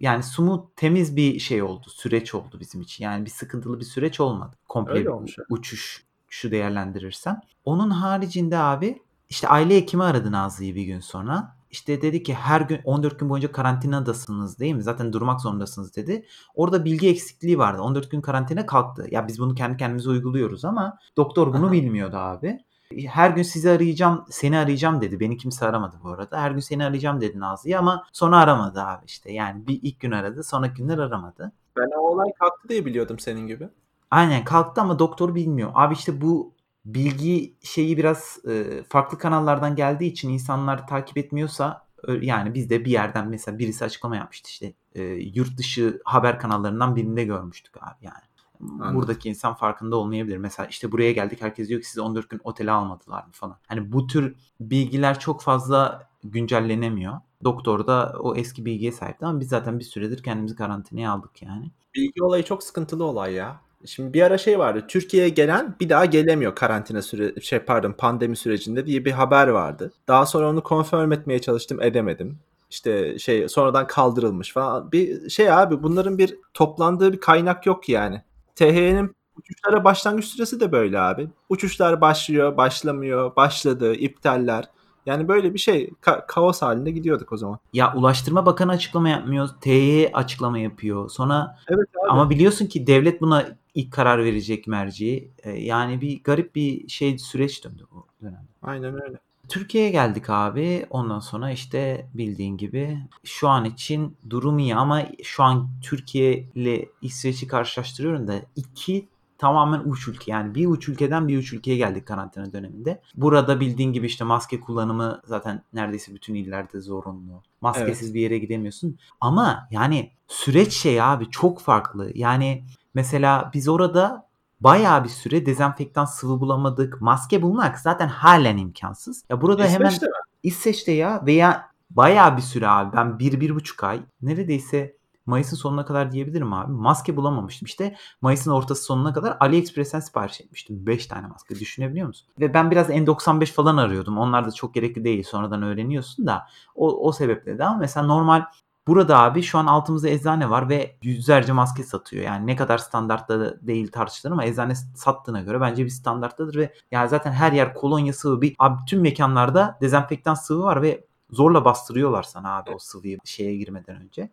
yani 0.01 0.23
smooth 0.23 0.65
temiz 0.77 1.17
bir 1.17 1.39
şey 1.39 1.63
oldu. 1.63 1.87
Süreç 1.91 2.35
oldu 2.35 2.61
bizim 2.61 2.81
için. 2.81 3.05
Yani 3.05 3.25
bir 3.25 3.31
sıkıntılı 3.31 3.81
bir 3.81 3.85
süreç 3.85 4.21
olmadı. 4.21 4.57
Komple 4.69 4.93
Öyle 4.93 5.11
olmuş 5.11 5.37
uçuş 5.51 6.07
şu 6.29 6.51
değerlendirirsem. 6.51 7.41
Onun 7.65 7.91
haricinde 7.91 8.59
abi 8.59 9.03
işte 9.29 9.49
aile 9.49 9.77
hekimi 9.77 10.03
aradı 10.03 10.33
Nazlı'yı 10.33 10.75
bir 10.75 10.85
gün 10.85 11.01
sonra. 11.01 11.56
İşte 11.71 12.03
dedi 12.03 12.23
ki 12.23 12.35
her 12.35 12.61
gün 12.61 12.81
14 12.85 13.21
gün 13.21 13.29
boyunca 13.29 13.53
karantinadasınız 13.53 14.59
değil 14.59 14.75
mi? 14.75 14.83
Zaten 14.83 15.13
durmak 15.13 15.41
zorundasınız 15.41 15.97
dedi. 15.97 16.27
Orada 16.55 16.85
bilgi 16.85 17.09
eksikliği 17.09 17.59
vardı. 17.59 17.83
14 17.83 18.11
gün 18.11 18.21
karantina 18.21 18.67
kalktı. 18.67 19.07
Ya 19.11 19.29
biz 19.29 19.39
bunu 19.39 19.55
kendi 19.55 19.77
kendimize 19.77 20.11
uyguluyoruz 20.11 20.65
ama 20.65 20.99
doktor 21.17 21.55
bunu 21.55 21.67
Aha. 21.67 21.73
bilmiyordu 21.73 22.17
abi. 22.17 22.59
Her 23.07 23.31
gün 23.31 23.43
sizi 23.43 23.71
arayacağım, 23.71 24.25
seni 24.31 24.59
arayacağım 24.59 25.01
dedi. 25.01 25.21
Beni 25.21 25.37
kimse 25.37 25.67
aramadı 25.67 25.97
bu 26.05 26.09
arada. 26.09 26.41
Her 26.41 26.51
gün 26.51 26.61
seni 26.61 26.85
arayacağım 26.85 27.21
dedi 27.21 27.41
Nazlı'ya 27.41 27.79
ama 27.79 28.05
sonra 28.13 28.39
aramadı 28.39 28.81
abi 28.83 29.05
işte. 29.07 29.33
Yani 29.33 29.67
bir 29.67 29.81
ilk 29.83 30.01
gün 30.01 30.11
aradı, 30.11 30.45
sonraki 30.45 30.75
günler 30.75 30.99
aramadı. 30.99 31.53
Ben 31.77 31.99
o 31.99 32.01
olay 32.01 32.33
kalktı 32.41 32.69
diye 32.69 32.85
biliyordum 32.85 33.19
senin 33.19 33.47
gibi. 33.47 33.69
Aynen 34.11 34.45
kalktı 34.45 34.81
ama 34.81 34.99
doktor 34.99 35.35
bilmiyor. 35.35 35.71
Abi 35.75 35.95
işte 35.95 36.21
bu 36.21 36.56
bilgi 36.87 37.57
şeyi 37.63 37.97
biraz 37.97 38.39
e, 38.49 38.83
farklı 38.89 39.19
kanallardan 39.19 39.77
geldiği 39.77 40.11
için 40.11 40.31
insanlar 40.31 40.87
takip 40.87 41.19
etmiyorsa 41.19 41.87
yani 42.21 42.55
biz 42.55 42.71
de 42.71 42.85
bir 42.85 42.91
yerden 42.91 43.29
mesela 43.29 43.59
birisi 43.59 43.85
açıklama 43.85 44.17
yapmıştı 44.17 44.49
işte 44.51 44.73
e, 44.95 45.03
yurt 45.13 45.59
dışı 45.59 46.01
haber 46.05 46.39
kanallarından 46.39 46.97
birinde 46.97 47.25
görmüştük 47.25 47.77
abi 47.77 47.97
yani. 48.03 48.15
Anladım. 48.61 48.95
Buradaki 48.95 49.29
insan 49.29 49.55
farkında 49.55 49.97
olmayabilir. 49.97 50.37
Mesela 50.37 50.67
işte 50.67 50.93
buraya 50.93 51.13
geldik 51.13 51.43
herkes 51.43 51.69
diyor 51.69 51.81
ki 51.81 51.89
sizi 51.89 52.01
14 52.01 52.31
gün 52.31 52.41
otele 52.45 52.71
almadılar 52.71 53.25
mı 53.25 53.33
falan. 53.33 53.57
Hani 53.67 53.93
bu 53.93 54.07
tür 54.07 54.37
bilgiler 54.61 55.19
çok 55.19 55.43
fazla 55.43 56.09
güncellenemiyor. 56.25 57.21
Doktor 57.45 57.87
da 57.87 58.17
o 58.21 58.37
eski 58.37 58.65
bilgiye 58.65 58.93
sahipti 58.93 59.27
ama 59.27 59.41
biz 59.41 59.49
zaten 59.49 59.79
bir 59.79 59.85
süredir 59.85 60.23
kendimizi 60.23 60.57
karantinaya 60.57 61.11
aldık 61.11 61.43
yani. 61.43 61.71
Bilgi 61.95 62.23
olayı 62.23 62.45
çok 62.45 62.63
sıkıntılı 62.63 63.05
olay 63.05 63.33
ya. 63.33 63.61
Şimdi 63.87 64.15
bir 64.15 64.23
ara 64.23 64.39
şey 64.39 64.59
vardı. 64.59 64.85
Türkiye'ye 64.89 65.29
gelen 65.29 65.77
bir 65.81 65.89
daha 65.89 66.05
gelemiyor 66.05 66.55
karantina 66.55 67.03
süre 67.03 67.41
şey 67.41 67.59
pardon 67.59 67.93
pandemi 67.93 68.37
sürecinde 68.37 68.87
diye 68.87 69.05
bir 69.05 69.13
haber 69.13 69.49
vardı. 69.49 69.93
Daha 70.09 70.27
sonra 70.27 70.51
onu 70.51 70.63
konfirm 70.63 71.13
etmeye 71.13 71.41
çalıştım 71.41 71.83
edemedim. 71.83 72.39
İşte 72.71 73.19
şey 73.19 73.49
sonradan 73.49 73.87
kaldırılmış 73.87 74.53
falan. 74.53 74.93
Bir 74.93 75.31
şey 75.31 75.51
abi 75.51 75.83
bunların 75.83 76.19
bir 76.19 76.39
toplandığı 76.55 77.13
bir 77.13 77.21
kaynak 77.21 77.67
yok 77.67 77.89
yani. 77.89 78.23
THY'nin 78.55 79.17
uçuşlara 79.39 79.85
başlangıç 79.85 80.25
süresi 80.25 80.61
de 80.61 80.73
böyle 80.73 81.01
abi. 81.01 81.29
Uçuşlar 81.49 82.01
başlıyor, 82.01 82.57
başlamıyor, 82.57 83.37
başladı, 83.37 83.95
iptaller. 83.95 84.69
Yani 85.07 85.29
böyle 85.29 85.55
bir 85.55 85.59
şey 85.59 85.91
ka- 86.03 86.27
kaos 86.27 86.63
halinde 86.63 86.91
gidiyorduk 86.91 87.33
o 87.33 87.37
zaman. 87.37 87.59
Ya 87.73 87.95
Ulaştırma 87.97 88.47
Bakanı 88.47 88.73
açıklama 88.73 89.09
yapmıyor. 89.09 89.49
TY 89.61 90.07
açıklama 90.15 90.59
yapıyor. 90.59 91.11
Sonra 91.11 91.59
evet 91.69 91.89
abi. 92.03 92.11
ama 92.11 92.31
biliyorsun 92.31 92.67
ki 92.67 92.87
devlet 92.87 93.21
buna 93.21 93.47
ilk 93.77 93.93
karar 93.93 94.25
verecek 94.25 94.67
merci. 94.67 95.31
Ee, 95.43 95.51
yani 95.51 96.01
bir 96.01 96.23
garip 96.23 96.55
bir 96.55 96.89
şey 96.89 97.19
süreç 97.19 97.65
döndü 97.65 97.87
bu 97.93 98.07
dönemde. 98.23 98.49
Aynen 98.63 99.03
öyle. 99.03 99.19
Türkiye'ye 99.49 99.91
geldik 99.91 100.31
abi. 100.31 100.87
Ondan 100.91 101.21
sonra 101.21 101.51
işte 101.51 102.07
bildiğin 102.15 102.57
gibi 102.57 102.99
şu 103.25 103.49
an 103.49 103.65
için 103.65 104.17
durum 104.31 104.59
iyi 104.59 104.77
ama 104.77 105.03
şu 105.23 105.43
an 105.43 105.69
Türkiye 105.83 106.45
ile 106.55 106.89
İsveç'i 107.03 107.47
karşılaştırıyorum 107.47 108.29
da 108.29 108.35
iki 108.57 109.09
tamamen 109.39 109.83
uç 109.85 110.09
ülke. 110.09 110.33
Yani 110.33 110.55
bir 110.55 110.67
uç 110.67 110.89
ülkeden 110.89 111.29
bir 111.29 111.39
uç 111.39 111.53
ülkeye 111.53 111.77
geldik 111.77 112.07
karantina 112.07 112.53
döneminde. 112.53 113.01
Burada 113.15 113.61
bildiğin 113.61 113.93
gibi 113.93 114.07
işte 114.07 114.25
maske 114.25 114.61
kullanımı 114.61 115.21
zaten 115.25 115.63
neredeyse 115.73 116.15
bütün 116.15 116.35
illerde 116.35 116.81
zorunlu. 116.81 117.43
Maskesiz 117.61 118.09
evet. 118.09 118.15
bir 118.15 118.21
yere 118.21 118.39
gidemiyorsun. 118.39 118.99
Ama 119.21 119.69
yani 119.71 120.11
süreç 120.29 120.73
şey 120.73 121.03
abi 121.03 121.31
çok 121.31 121.61
farklı. 121.61 122.11
Yani 122.15 122.65
mesela 122.97 123.51
biz 123.55 123.69
orada 123.69 124.29
bayağı 124.61 125.05
bir 125.05 125.09
süre 125.09 125.47
dezenfektan 125.47 126.05
sıvı 126.05 126.41
bulamadık. 126.41 127.01
Maske 127.01 127.43
bulmak 127.43 127.79
zaten 127.79 128.09
halen 128.09 128.57
imkansız. 128.57 129.25
Ya 129.31 129.41
burada 129.41 129.67
İsveç'te 129.67 129.85
hemen 129.85 129.93
mi? 129.93 129.99
İsveç'te 130.43 130.93
ya 130.93 131.27
veya 131.27 131.71
bayağı 131.91 132.37
bir 132.37 132.43
süre 132.43 132.69
abi. 132.69 132.97
Ben 132.97 133.19
bir, 133.19 133.41
bir 133.41 133.55
buçuk 133.55 133.85
ay 133.85 134.01
neredeyse 134.23 134.97
Mayıs'ın 135.27 135.57
sonuna 135.57 135.85
kadar 135.85 136.13
diyebilirim 136.13 136.53
abi. 136.53 136.73
Maske 136.73 137.17
bulamamıştım. 137.17 137.67
İşte 137.67 137.97
Mayıs'ın 138.21 138.51
ortası 138.51 138.85
sonuna 138.85 139.13
kadar 139.13 139.37
AliExpress'ten 139.41 140.01
sipariş 140.01 140.41
etmiştim. 140.41 140.87
5 140.87 141.07
tane 141.07 141.27
maske 141.27 141.55
düşünebiliyor 141.55 142.07
musun? 142.07 142.29
Ve 142.41 142.55
ben 142.55 142.71
biraz 142.71 142.91
N95 142.91 143.53
falan 143.53 143.77
arıyordum. 143.77 144.19
Onlar 144.19 144.47
da 144.47 144.53
çok 144.53 144.75
gerekli 144.75 145.05
değil. 145.05 145.23
Sonradan 145.23 145.63
öğreniyorsun 145.63 146.27
da 146.27 146.47
o, 146.75 147.09
o 147.09 147.13
sebeple 147.13 147.59
de 147.59 147.65
ama 147.65 147.79
mesela 147.79 148.07
normal 148.07 148.43
Burada 148.87 149.19
abi 149.19 149.43
şu 149.43 149.59
an 149.59 149.67
altımızda 149.67 150.09
eczane 150.09 150.51
var 150.51 150.69
ve 150.69 150.97
yüzlerce 151.03 151.53
maske 151.53 151.83
satıyor. 151.83 152.25
Yani 152.25 152.47
ne 152.47 152.57
kadar 152.57 152.79
standartta 152.79 153.67
değil 153.67 153.93
tartışılır 153.93 154.33
ama 154.33 154.45
eczane 154.45 154.75
sattığına 154.75 155.41
göre 155.41 155.61
bence 155.61 155.85
bir 155.85 155.91
standarttadır 155.91 156.57
ve 156.57 156.75
yani 156.91 157.09
zaten 157.09 157.33
her 157.33 157.53
yer 157.53 157.75
kolonya 157.75 158.13
sıvı 158.13 158.43
bir 158.43 158.55
abi 158.59 158.85
tüm 158.87 159.01
mekanlarda 159.01 159.79
dezenfektan 159.81 160.35
sıvı 160.35 160.63
var 160.63 160.83
ve 160.83 161.07
zorla 161.31 161.65
bastırıyorlar 161.65 162.23
sana 162.23 162.57
abi 162.57 162.71
o 162.71 162.79
sıvıyı 162.79 163.19
şeye 163.25 163.57
girmeden 163.57 163.97
önce 163.97 164.31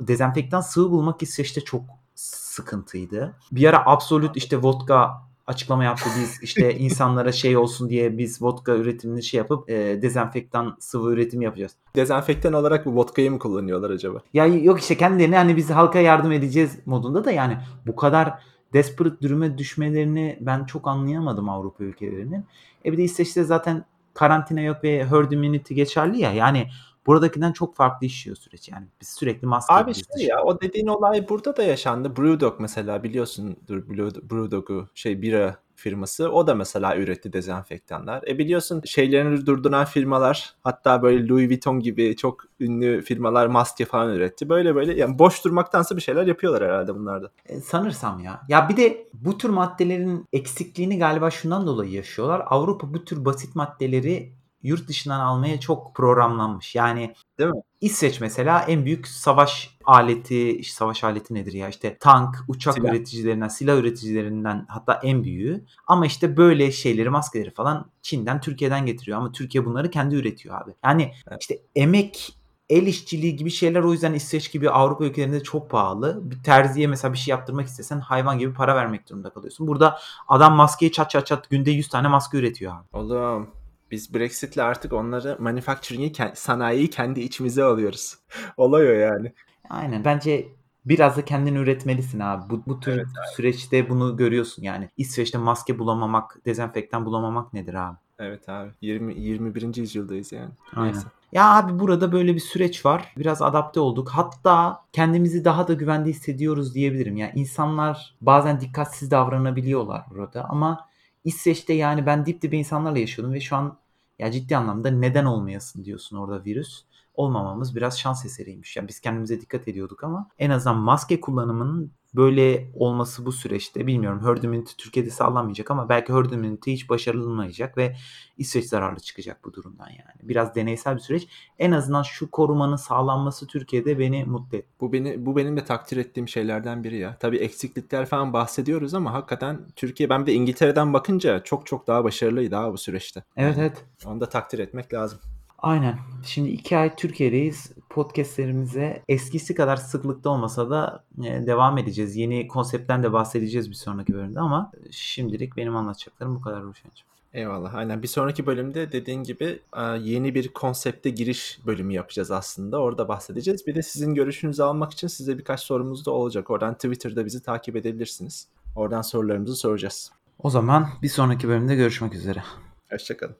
dezenfektan 0.00 0.60
sıvı 0.60 0.90
bulmak 0.90 1.22
İsveç'te 1.22 1.60
çok 1.60 1.82
sıkıntıydı. 2.14 3.36
Bir 3.52 3.68
ara 3.68 3.86
Absolut 3.86 4.36
işte 4.36 4.62
vodka 4.62 5.27
açıklama 5.48 5.84
yaptı 5.84 6.10
biz 6.20 6.42
işte 6.42 6.74
insanlara 6.78 7.32
şey 7.32 7.56
olsun 7.56 7.90
diye 7.90 8.18
biz 8.18 8.42
vodka 8.42 8.76
üretimini 8.76 9.22
şey 9.22 9.38
yapıp 9.38 9.70
e, 9.70 10.02
dezenfektan 10.02 10.76
sıvı 10.80 11.12
üretimi 11.12 11.44
yapacağız. 11.44 11.72
Dezenfektan 11.96 12.52
olarak 12.52 12.86
bu 12.86 12.96
vodkayı 12.96 13.30
mı 13.30 13.38
kullanıyorlar 13.38 13.90
acaba? 13.90 14.18
Ya 14.34 14.46
yok 14.46 14.80
işte 14.80 14.96
kendilerine 14.96 15.36
hani 15.36 15.56
biz 15.56 15.70
halka 15.70 15.98
yardım 15.98 16.32
edeceğiz 16.32 16.78
modunda 16.86 17.24
da 17.24 17.30
yani 17.30 17.58
bu 17.86 17.96
kadar 17.96 18.34
desperate 18.72 19.20
duruma 19.22 19.58
düşmelerini 19.58 20.38
ben 20.40 20.64
çok 20.64 20.88
anlayamadım 20.88 21.48
Avrupa 21.48 21.84
ülkelerinin. 21.84 22.44
E 22.84 22.92
bir 22.92 22.98
de 22.98 23.02
İsveç'te 23.02 23.44
zaten 23.44 23.84
karantina 24.14 24.60
yok 24.60 24.84
ve 24.84 25.06
herd 25.06 25.32
immunity 25.32 25.74
geçerli 25.74 26.20
ya 26.20 26.32
yani 26.32 26.68
Buradakinden 27.06 27.52
çok 27.52 27.76
farklı 27.76 28.06
işliyor 28.06 28.36
süreç 28.36 28.68
yani. 28.68 28.86
Biz 29.00 29.08
sürekli 29.08 29.46
maske 29.46 29.74
Abi 29.74 29.94
şey 29.94 30.26
ya 30.26 30.42
o 30.42 30.60
dediğin 30.60 30.86
olay 30.86 31.28
burada 31.28 31.56
da 31.56 31.62
yaşandı. 31.62 32.16
Brewdog 32.16 32.60
mesela 32.60 33.02
biliyorsundur 33.02 33.88
Brewdog'u 34.30 34.88
şey 34.94 35.22
bira 35.22 35.56
firması. 35.78 36.30
O 36.30 36.46
da 36.46 36.54
mesela 36.54 36.96
üretti 36.96 37.32
dezenfektanlar. 37.32 38.24
E 38.28 38.38
biliyorsun 38.38 38.82
şeylerini 38.84 39.46
durduran 39.46 39.84
firmalar 39.84 40.54
hatta 40.64 41.02
böyle 41.02 41.28
Louis 41.28 41.48
Vuitton 41.48 41.80
gibi 41.80 42.16
çok 42.16 42.44
ünlü 42.60 43.02
firmalar 43.02 43.46
maske 43.46 43.84
falan 43.84 44.14
üretti. 44.14 44.48
Böyle 44.48 44.74
böyle 44.74 44.94
yani 44.94 45.18
boş 45.18 45.44
durmaktansa 45.44 45.96
bir 45.96 46.00
şeyler 46.00 46.26
yapıyorlar 46.26 46.64
herhalde 46.64 46.94
bunlarda. 46.94 47.30
E, 47.46 47.60
sanırsam 47.60 48.20
ya. 48.20 48.40
Ya 48.48 48.68
bir 48.68 48.76
de 48.76 49.08
bu 49.14 49.38
tür 49.38 49.48
maddelerin 49.48 50.24
eksikliğini 50.32 50.98
galiba 50.98 51.30
şundan 51.30 51.66
dolayı 51.66 51.92
yaşıyorlar. 51.92 52.42
Avrupa 52.46 52.94
bu 52.94 53.04
tür 53.04 53.24
basit 53.24 53.56
maddeleri 53.56 54.37
yurt 54.62 54.88
dışından 54.88 55.20
almaya 55.20 55.60
çok 55.60 55.94
programlanmış. 55.94 56.74
Yani 56.74 57.14
Değil 57.38 57.50
mi? 57.50 57.62
İsveç 57.80 58.20
mesela 58.20 58.60
en 58.62 58.84
büyük 58.84 59.08
savaş 59.08 59.78
aleti, 59.84 60.60
savaş 60.64 61.04
aleti 61.04 61.34
nedir 61.34 61.52
ya? 61.52 61.68
İşte 61.68 61.98
tank, 62.00 62.36
uçak 62.48 62.74
silah. 62.74 62.90
üreticilerinden, 62.90 63.48
silah 63.48 63.76
üreticilerinden 63.76 64.66
hatta 64.68 65.00
en 65.02 65.24
büyüğü. 65.24 65.64
Ama 65.86 66.06
işte 66.06 66.36
böyle 66.36 66.72
şeyleri, 66.72 67.10
maskeleri 67.10 67.50
falan 67.50 67.90
Çin'den, 68.02 68.40
Türkiye'den 68.40 68.86
getiriyor. 68.86 69.18
Ama 69.18 69.32
Türkiye 69.32 69.64
bunları 69.64 69.90
kendi 69.90 70.14
üretiyor 70.14 70.62
abi. 70.62 70.74
Yani 70.84 71.12
işte 71.40 71.58
emek 71.76 72.38
el 72.70 72.86
işçiliği 72.86 73.36
gibi 73.36 73.50
şeyler 73.50 73.80
o 73.80 73.92
yüzden 73.92 74.14
İsveç 74.14 74.52
gibi 74.52 74.70
Avrupa 74.70 75.04
ülkelerinde 75.04 75.42
çok 75.42 75.70
pahalı. 75.70 76.20
Bir 76.30 76.42
terziye 76.42 76.86
mesela 76.86 77.12
bir 77.12 77.18
şey 77.18 77.32
yaptırmak 77.32 77.66
istesen 77.66 78.00
hayvan 78.00 78.38
gibi 78.38 78.54
para 78.54 78.76
vermek 78.76 79.08
durumunda 79.08 79.30
kalıyorsun. 79.30 79.66
Burada 79.66 79.98
adam 80.28 80.54
maskeyi 80.54 80.92
çat 80.92 81.10
çat 81.10 81.26
çat 81.26 81.50
günde 81.50 81.70
100 81.70 81.88
tane 81.88 82.08
maske 82.08 82.38
üretiyor 82.38 82.72
abi. 82.72 82.86
Oğlum 82.92 83.50
biz 83.90 84.14
Brexit'le 84.14 84.58
artık 84.58 84.92
onları 84.92 85.36
manufacturing'i, 85.40 86.12
sanayiyi 86.34 86.90
kendi 86.90 87.20
içimize 87.20 87.64
alıyoruz. 87.64 88.18
Olay 88.56 88.88
o 88.88 88.92
yani. 88.92 89.32
Aynen. 89.70 90.04
Bence 90.04 90.48
biraz 90.84 91.16
da 91.16 91.24
kendini 91.24 91.58
üretmelisin 91.58 92.20
abi. 92.20 92.50
Bu, 92.50 92.62
bu 92.66 92.80
tür 92.80 92.92
evet, 92.92 93.06
süreçte 93.36 93.88
bunu 93.88 94.16
görüyorsun 94.16 94.62
yani. 94.62 94.90
İsveç'te 94.96 95.38
maske 95.38 95.78
bulamamak, 95.78 96.44
dezenfektan 96.44 97.06
bulamamak 97.06 97.52
nedir 97.52 97.74
abi? 97.74 97.96
Evet 98.18 98.48
abi. 98.48 98.70
20 98.80 99.20
21. 99.20 99.76
yüzyıldayız 99.76 100.32
yani. 100.32 100.50
Aynen. 100.76 100.92
Neyse. 100.92 101.06
Ya 101.32 101.56
abi 101.56 101.78
burada 101.78 102.12
böyle 102.12 102.34
bir 102.34 102.40
süreç 102.40 102.86
var. 102.86 103.12
Biraz 103.18 103.42
adapte 103.42 103.80
olduk. 103.80 104.08
Hatta 104.08 104.84
kendimizi 104.92 105.44
daha 105.44 105.68
da 105.68 105.72
güvende 105.72 106.10
hissediyoruz 106.10 106.74
diyebilirim. 106.74 107.16
Yani 107.16 107.32
insanlar 107.34 108.16
bazen 108.20 108.60
dikkatsiz 108.60 109.10
davranabiliyorlar 109.10 110.04
burada 110.10 110.44
ama 110.44 110.87
İsveç'te 111.24 111.72
yani 111.72 112.06
ben 112.06 112.26
dip 112.26 112.42
dibe 112.42 112.56
insanlarla 112.56 112.98
yaşıyordum 112.98 113.34
ve 113.34 113.40
şu 113.40 113.56
an 113.56 113.78
ya 114.18 114.30
ciddi 114.30 114.56
anlamda 114.56 114.90
neden 114.90 115.24
olmayasın 115.24 115.84
diyorsun 115.84 116.16
orada 116.16 116.44
virüs. 116.44 116.84
Olmamamız 117.14 117.76
biraz 117.76 117.98
şans 117.98 118.24
eseriymiş. 118.24 118.76
Yani 118.76 118.88
biz 118.88 119.00
kendimize 119.00 119.40
dikkat 119.40 119.68
ediyorduk 119.68 120.04
ama 120.04 120.28
en 120.38 120.50
azından 120.50 120.78
maske 120.78 121.20
kullanımının 121.20 121.92
böyle 122.14 122.70
olması 122.74 123.26
bu 123.26 123.32
süreçte 123.32 123.86
bilmiyorum 123.86 124.20
herd 124.24 124.42
immunity 124.42 124.72
Türkiye'de 124.78 125.10
sağlanmayacak 125.10 125.70
ama 125.70 125.88
belki 125.88 126.12
herd 126.12 126.30
immunity 126.30 126.72
hiç 126.72 126.88
başarılmayacak 126.88 127.76
ve 127.76 127.96
İsveç 128.36 128.64
zararlı 128.64 129.00
çıkacak 129.00 129.44
bu 129.44 129.54
durumdan 129.54 129.88
yani. 129.88 130.18
Biraz 130.22 130.54
deneysel 130.54 130.94
bir 130.94 131.00
süreç. 131.00 131.28
En 131.58 131.70
azından 131.70 132.02
şu 132.02 132.30
korumanın 132.30 132.76
sağlanması 132.76 133.46
Türkiye'de 133.46 133.98
beni 133.98 134.24
mutlu 134.24 134.58
etti. 134.58 134.68
Bu 134.80 134.92
beni 134.92 135.26
bu 135.26 135.36
benim 135.36 135.56
de 135.56 135.64
takdir 135.64 135.96
ettiğim 135.96 136.28
şeylerden 136.28 136.84
biri 136.84 136.98
ya. 136.98 137.16
Tabii 137.20 137.36
eksiklikler 137.36 138.06
falan 138.06 138.32
bahsediyoruz 138.32 138.94
ama 138.94 139.12
hakikaten 139.12 139.66
Türkiye 139.76 140.08
ben 140.08 140.26
de 140.26 140.32
İngiltere'den 140.32 140.92
bakınca 140.92 141.42
çok 141.44 141.66
çok 141.66 141.86
daha 141.86 142.04
başarılıydı 142.04 142.50
daha 142.50 142.72
bu 142.72 142.78
süreçte. 142.78 143.24
Evet 143.36 143.56
evet. 143.58 143.84
Onu 144.06 144.20
da 144.20 144.28
takdir 144.28 144.58
etmek 144.58 144.94
lazım. 144.94 145.18
Aynen. 145.58 145.98
Şimdi 146.24 146.48
iki 146.48 146.76
ay 146.76 146.96
Türkiye'deyiz. 146.96 147.72
podcast'lerimize 147.90 149.02
eskisi 149.08 149.54
kadar 149.54 149.76
sıklıkta 149.76 150.30
olmasa 150.30 150.70
da, 150.70 151.04
eee, 151.22 151.46
devam 151.46 151.78
edeceğiz. 151.78 152.16
Yeni 152.16 152.48
konseptten 152.48 153.02
de 153.02 153.12
bahsedeceğiz 153.12 153.70
bir 153.70 153.74
sonraki 153.74 154.14
bölümde 154.14 154.40
ama 154.40 154.72
şimdilik 154.90 155.56
benim 155.56 155.76
anlatacaklarım 155.76 156.34
bu 156.34 156.40
kadar 156.40 156.62
Ruşen'cim. 156.62 157.06
Eyvallah. 157.32 157.74
Aynen. 157.74 158.02
Bir 158.02 158.08
sonraki 158.08 158.46
bölümde 158.46 158.92
dediğin 158.92 159.22
gibi, 159.22 159.60
aaa, 159.72 159.96
yeni 159.96 160.34
bir 160.34 160.48
konsepte 160.48 161.10
giriş 161.10 161.58
bölümü 161.66 161.92
yapacağız 161.92 162.30
aslında. 162.30 162.80
Orada 162.80 163.08
bahsedeceğiz. 163.08 163.66
Bir 163.66 163.74
de 163.74 163.82
sizin 163.82 164.14
görüşünüzü 164.14 164.62
almak 164.62 164.92
için 164.92 165.08
size 165.08 165.38
birkaç 165.38 165.60
sorumuz 165.60 166.06
da 166.06 166.10
olacak. 166.10 166.50
Oradan 166.50 166.74
Twitter'da 166.74 167.24
bizi 167.24 167.42
takip 167.42 167.76
edebilirsiniz. 167.76 168.48
Oradan 168.76 169.02
sorularımızı 169.02 169.56
soracağız. 169.56 170.12
O 170.38 170.50
zaman 170.50 170.88
bir 171.02 171.08
sonraki 171.08 171.48
bölümde 171.48 171.74
görüşmek 171.74 172.14
üzere. 172.14 172.42
Hoşça 172.90 173.16
kalın. 173.16 173.36